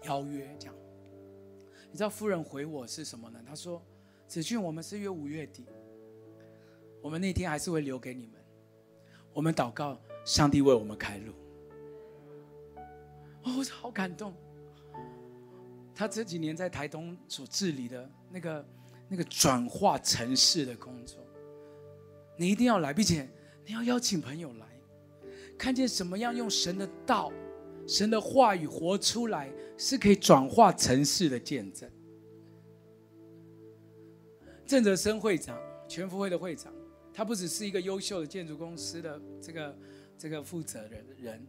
[0.04, 0.76] 邀约，这样。
[1.92, 3.44] 你知道夫人回我是什么呢？
[3.46, 3.86] 他说，
[4.26, 5.66] 子俊，我们是约五月底，
[7.02, 8.42] 我们那天还是会留给你们。
[9.34, 11.34] 我们祷告，上帝为我们开路。
[13.44, 14.34] 哦，我好感动。
[15.96, 18.66] 他这几年在台东所治理的那个
[19.10, 21.20] 那个转化城市的工作，
[22.36, 23.30] 你一定要来，并且
[23.66, 24.66] 你要邀请朋友来，
[25.58, 27.32] 看见什么样用神的道、
[27.88, 31.90] 神的话语活出来，是可以转化城市的见证。
[34.66, 35.56] 郑哲生会长，
[35.88, 36.74] 全福会的会长。
[37.14, 39.78] 他不只是一个优秀的建筑公司的这个
[40.18, 41.48] 这个负责人人，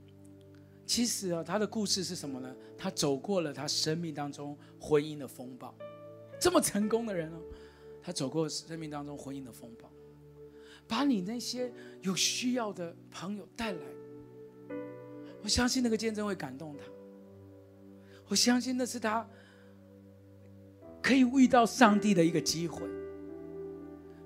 [0.84, 2.54] 其实啊，他的故事是什么呢？
[2.76, 5.74] 他走过了他生命当中婚姻的风暴，
[6.38, 7.38] 这么成功的人哦，
[8.02, 9.90] 他走过生命当中婚姻的风暴，
[10.86, 13.82] 把你那些有需要的朋友带来，
[15.42, 16.84] 我相信那个见证会感动他，
[18.28, 19.26] 我相信那是他
[21.02, 22.86] 可以遇到上帝的一个机会，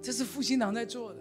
[0.03, 1.18] 这是复兴堂在做的。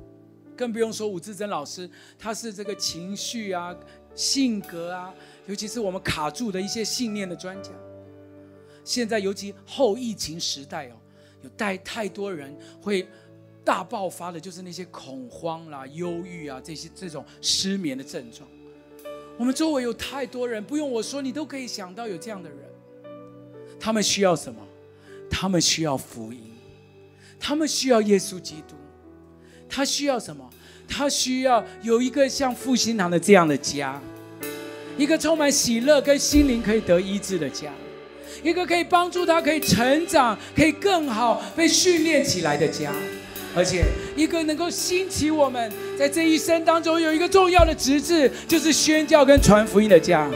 [0.58, 3.74] 更不用说武志珍老师，他是这个情绪啊、
[4.16, 5.14] 性格啊，
[5.46, 7.70] 尤其是我们卡住的一些信念的专家。
[8.84, 10.96] 现在尤其后疫情时代哦，
[11.44, 13.08] 有带太多人会
[13.64, 18.50] 大爆发的，就是那些恐慌啦、忧郁啊这些这种失眠的症状。
[19.38, 22.60] 我们周围有太多人，不用我说，你都可以想到有这样的人。
[23.80, 24.60] 他们需要什么？
[25.30, 26.56] 他们需要福音，
[27.40, 28.76] 他们需要耶稣基督。
[29.70, 30.47] 他需要什么？
[30.88, 34.00] 他需要有一个像复兴堂的这样的家，
[34.98, 37.72] 一个充满喜乐跟心灵可以得医治的家，
[38.44, 42.92] 一个可以帮助他可以成长、可以更好被训练起来的家，
[43.56, 43.84] 而且
[44.16, 50.28] 一个能够兴起我们在这一生当中有一个重要的职志，就是宣教跟传福音的家。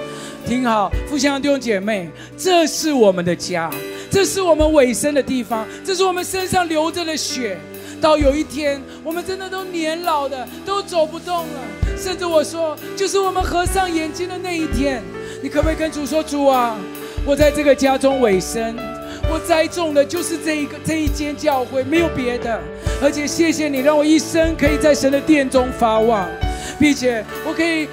[0.46, 3.72] 听好，复兴堂弟兄姐妹，这是我们的家，
[4.10, 7.58] 这是我们委身的地方，这是我们身上流着的血。
[8.02, 11.60] 到有一天，我们真的都年老的，都走不动了，
[11.96, 15.04] 甚至我说，就是我们合上眼睛的那一天，
[15.44, 16.76] 你可不可以跟主说：“主啊，
[17.26, 18.76] 我在这个家中委身，
[19.32, 22.60] 我栽种的就是这一个这一间教会，没有别的。
[23.04, 26.28] 而且谢谢你，让我一生可以在神的殿中发旺，
[26.80, 27.88] 并且我可以。”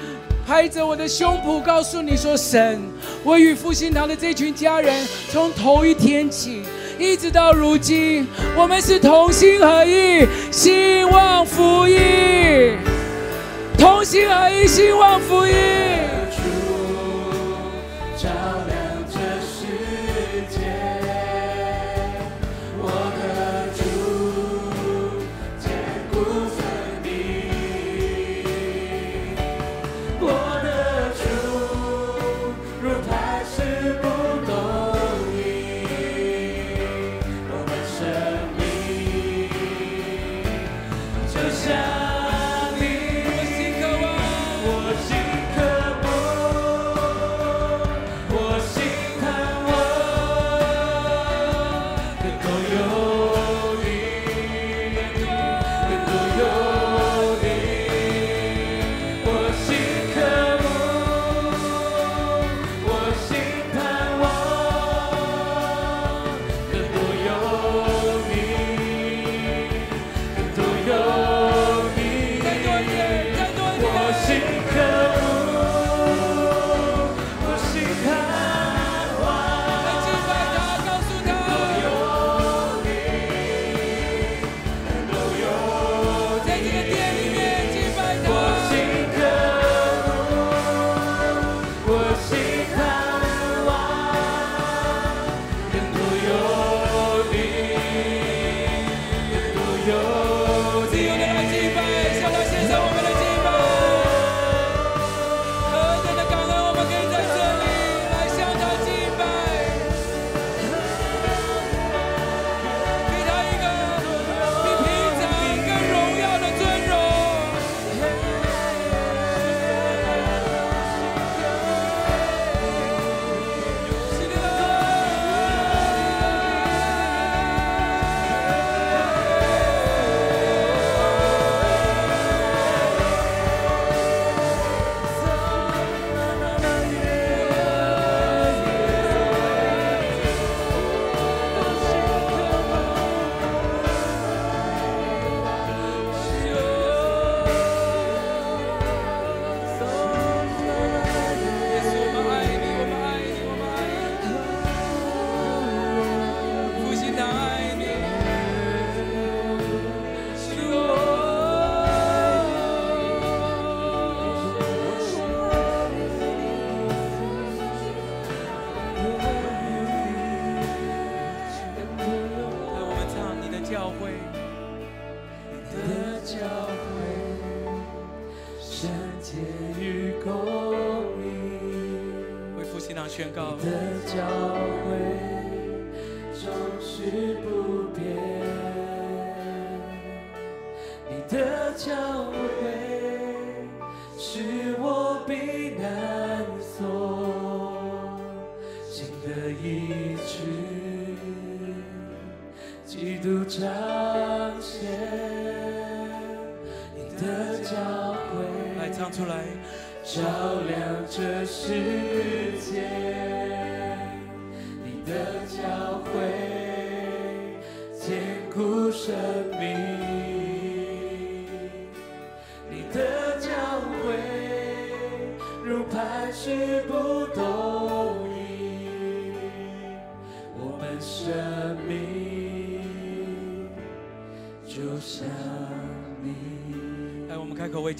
[0.49, 2.81] 拍着我的胸脯，告诉你说：“神，
[3.23, 6.63] 我与复兴堂的这群家人，从头一天起，
[6.99, 8.27] 一直到如今，
[8.57, 12.77] 我们是同心合意，兴旺福音。
[13.77, 15.53] 同心合意，兴旺福音。”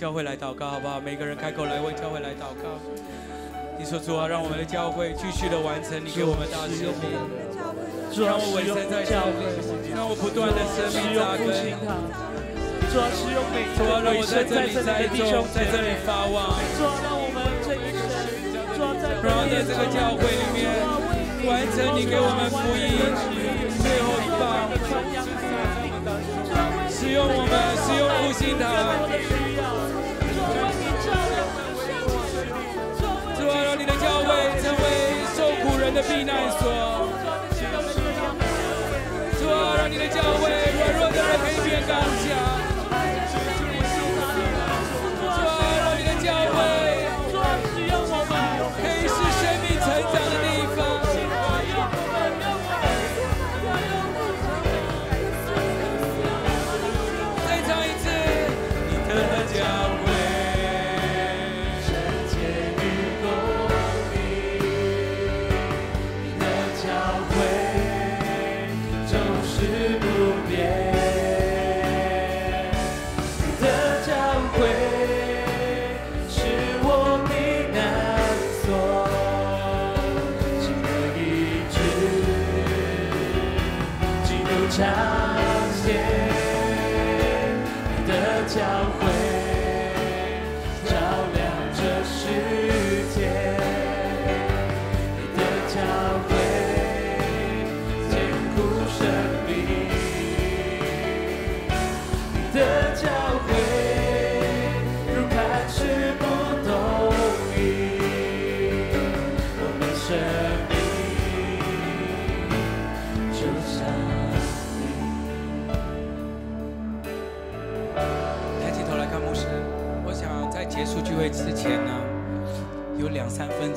[0.10, 1.00] 教会来祷告，好不好？
[1.00, 2.82] 每个人开口来为教会来祷告。
[3.78, 7.14] 你说主啊，让我们的教会继续的完成你给我们大使命。
[8.10, 9.46] 主让我委身在教会，
[9.94, 11.46] 让我不断的生命扎根。
[12.90, 16.58] 主啊，使用每一个委身在这里栽种，在这里发旺。
[16.74, 18.10] 主啊，让我们这一生
[19.22, 20.74] 然后在这个教会里面
[21.46, 22.98] 完成你给我们福音
[23.78, 24.74] 最后一棒，
[27.00, 28.68] 使用我们，使用复兴堂，
[33.40, 34.28] 主啊，让你的教会
[34.62, 34.84] 成为
[35.34, 36.62] 受苦人的避难所，
[39.40, 42.69] 主啊，让你的教会软弱的人可以变刚强。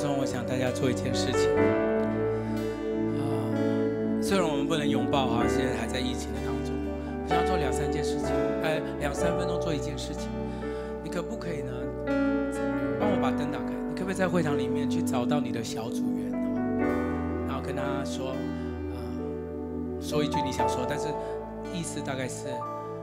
[0.03, 1.49] 中，我想大家做一件事情。
[3.23, 3.23] 啊，
[4.21, 6.75] 虽然我们不能拥抱啊，现在还在疫情的当中，
[7.23, 8.35] 我想做两三件事情，
[8.65, 10.29] 哎，两三分钟做一件事情，
[11.05, 11.73] 你可不可以呢？
[12.99, 16.33] 帮我把灯打开，你可不可以在会堂里面去找到你的小组员，
[17.47, 18.31] 然后跟他说，
[18.91, 18.99] 啊，
[20.01, 21.07] 说一句你想说，但是
[21.73, 22.49] 意思大概是，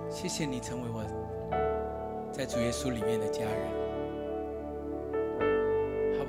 [0.10, 1.02] 谢谢你成为我
[2.30, 3.89] 在主耶稣里面的家人。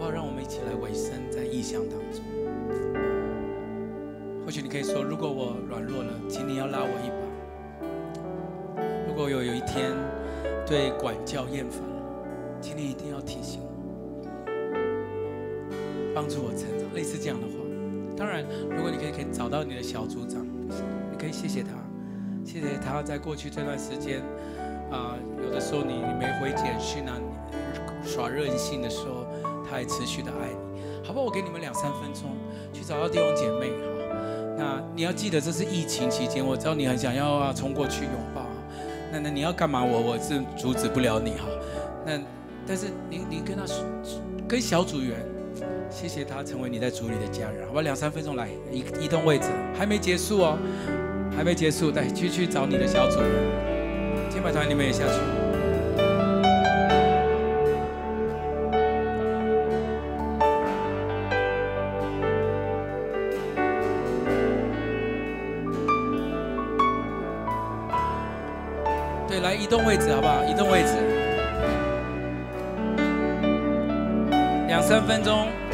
[0.00, 0.10] 不好？
[0.10, 2.24] 让我们一起来委身在异象当中。
[4.44, 7.22] 或许你可以说，如果我软弱了，请你要拉我一把；
[9.06, 9.92] 如果有有一天
[10.66, 12.02] 对管教厌烦了，
[12.62, 13.68] 请你一定要提醒我。
[16.14, 17.52] 帮助我成长，类似这样的话。
[18.16, 20.44] 当然，如果你可以可以找到你的小组长，
[21.12, 21.68] 你可以谢谢他，
[22.44, 24.22] 谢谢他在过去这段时间，
[24.90, 27.14] 啊、有的时候你你没回简讯啊，
[28.02, 29.19] 耍任性的时候，
[29.70, 30.82] 他还持续的爱你。
[31.06, 31.24] 好不？
[31.24, 32.36] 我给你们两三分钟
[32.72, 33.86] 去找到弟兄姐妹哈。
[34.58, 38.42] 那你要记得这是疫情期间，我知道你很想要啊冲过去拥抱。
[39.12, 39.84] 那那你要干嘛？
[39.84, 41.46] 我我是阻止不了你哈。
[42.04, 42.20] 那
[42.66, 43.84] 但是你你跟他说，
[44.48, 45.16] 跟小组员。
[45.90, 47.82] 谢谢他成为你在组里的家人，好吧？
[47.82, 50.56] 两三分钟来移移动位置，还没结束哦，
[51.36, 53.18] 还没结束，来去去找你的小组。
[54.30, 55.39] 敬拜团你们也下去。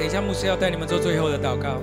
[0.06, 1.82] 等一下，牧师要带你们做最后的祷告。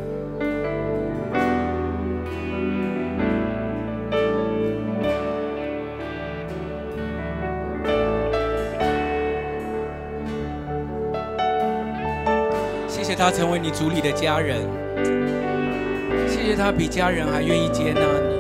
[12.88, 14.62] 谢谢他成为你主里的家人，
[16.30, 18.40] 谢谢他比家人还愿意接纳你，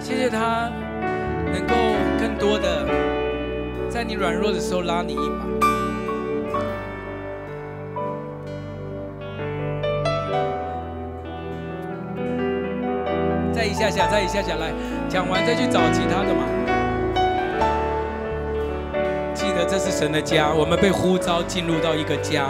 [0.00, 0.68] 谢谢他
[1.52, 1.76] 能够
[2.18, 2.84] 更多的
[3.88, 5.61] 在你软弱的时候拉你一把。
[13.82, 14.72] 下下，再一下下来，
[15.08, 16.46] 讲完再去找其他的嘛。
[19.34, 22.46] 记得这是神的家，我们被呼召进入到一个家。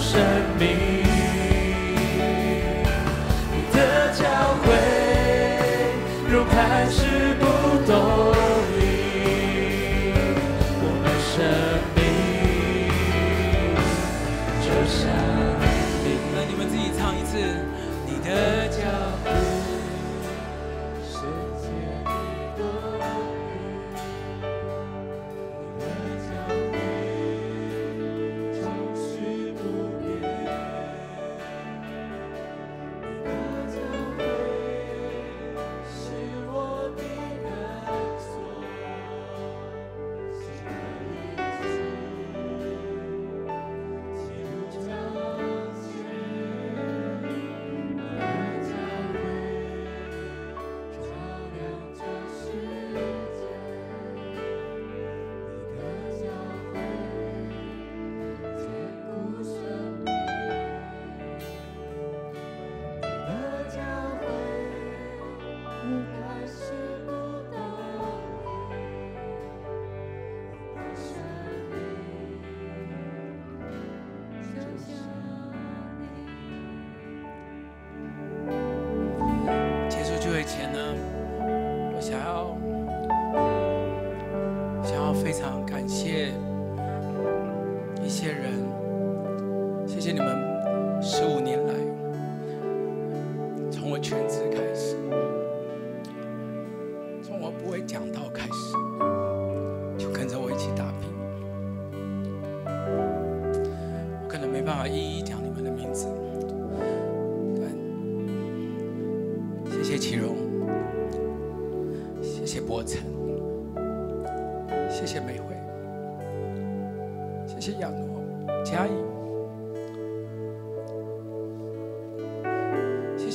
[0.00, 0.18] 生
[0.58, 1.09] 命。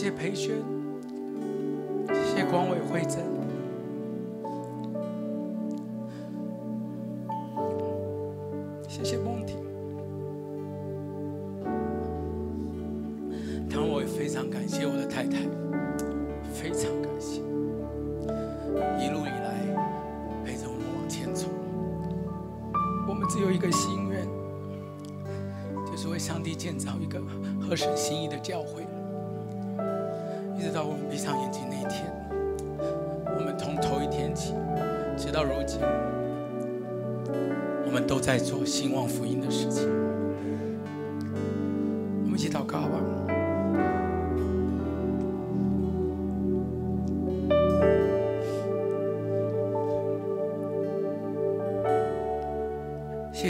[0.05, 0.55] 谢培轩，
[2.07, 3.44] 谢广伟、慧珍。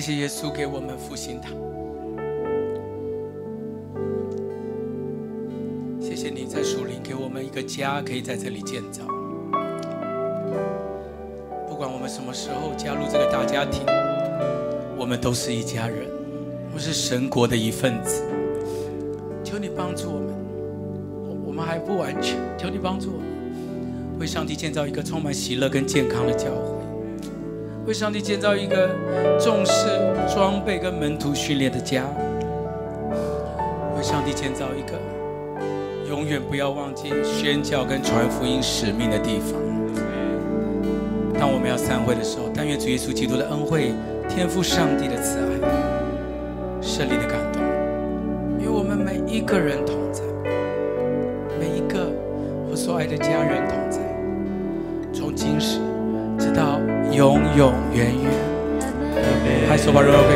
[0.06, 1.52] 谢谢耶稣给我们复兴堂，
[6.00, 9.04] 谢谢你在树林给我们一个家，可以在这里建造。
[11.68, 13.82] 不管我们什么时候加入这个大家庭。
[14.96, 16.08] 我们都是一家人，
[16.72, 18.22] 我是神国的一份子。
[19.44, 20.36] 求你帮助我们，
[21.48, 26.75] 我们还不完全，求你帮助我们，为上帝建造一个充满喜乐跟健康的教会，
[27.86, 28.90] 为上帝建造一个
[29.40, 29.88] 重视
[30.34, 32.04] 装备跟门徒训练的家，
[33.96, 34.98] 为上帝建造一个
[36.10, 39.62] 永远不要忘记宣教跟传福音使命的地方。
[41.38, 43.92] 当我们要散会的时候，但愿主耶稣基督的恩惠。
[44.28, 45.46] 天父上帝的慈爱，
[46.82, 47.62] 圣灵的感动，
[48.60, 50.24] 与我们每一个人同在，
[51.60, 52.12] 每一个
[52.68, 53.65] 我所爱的家人
[60.04, 60.35] 直到永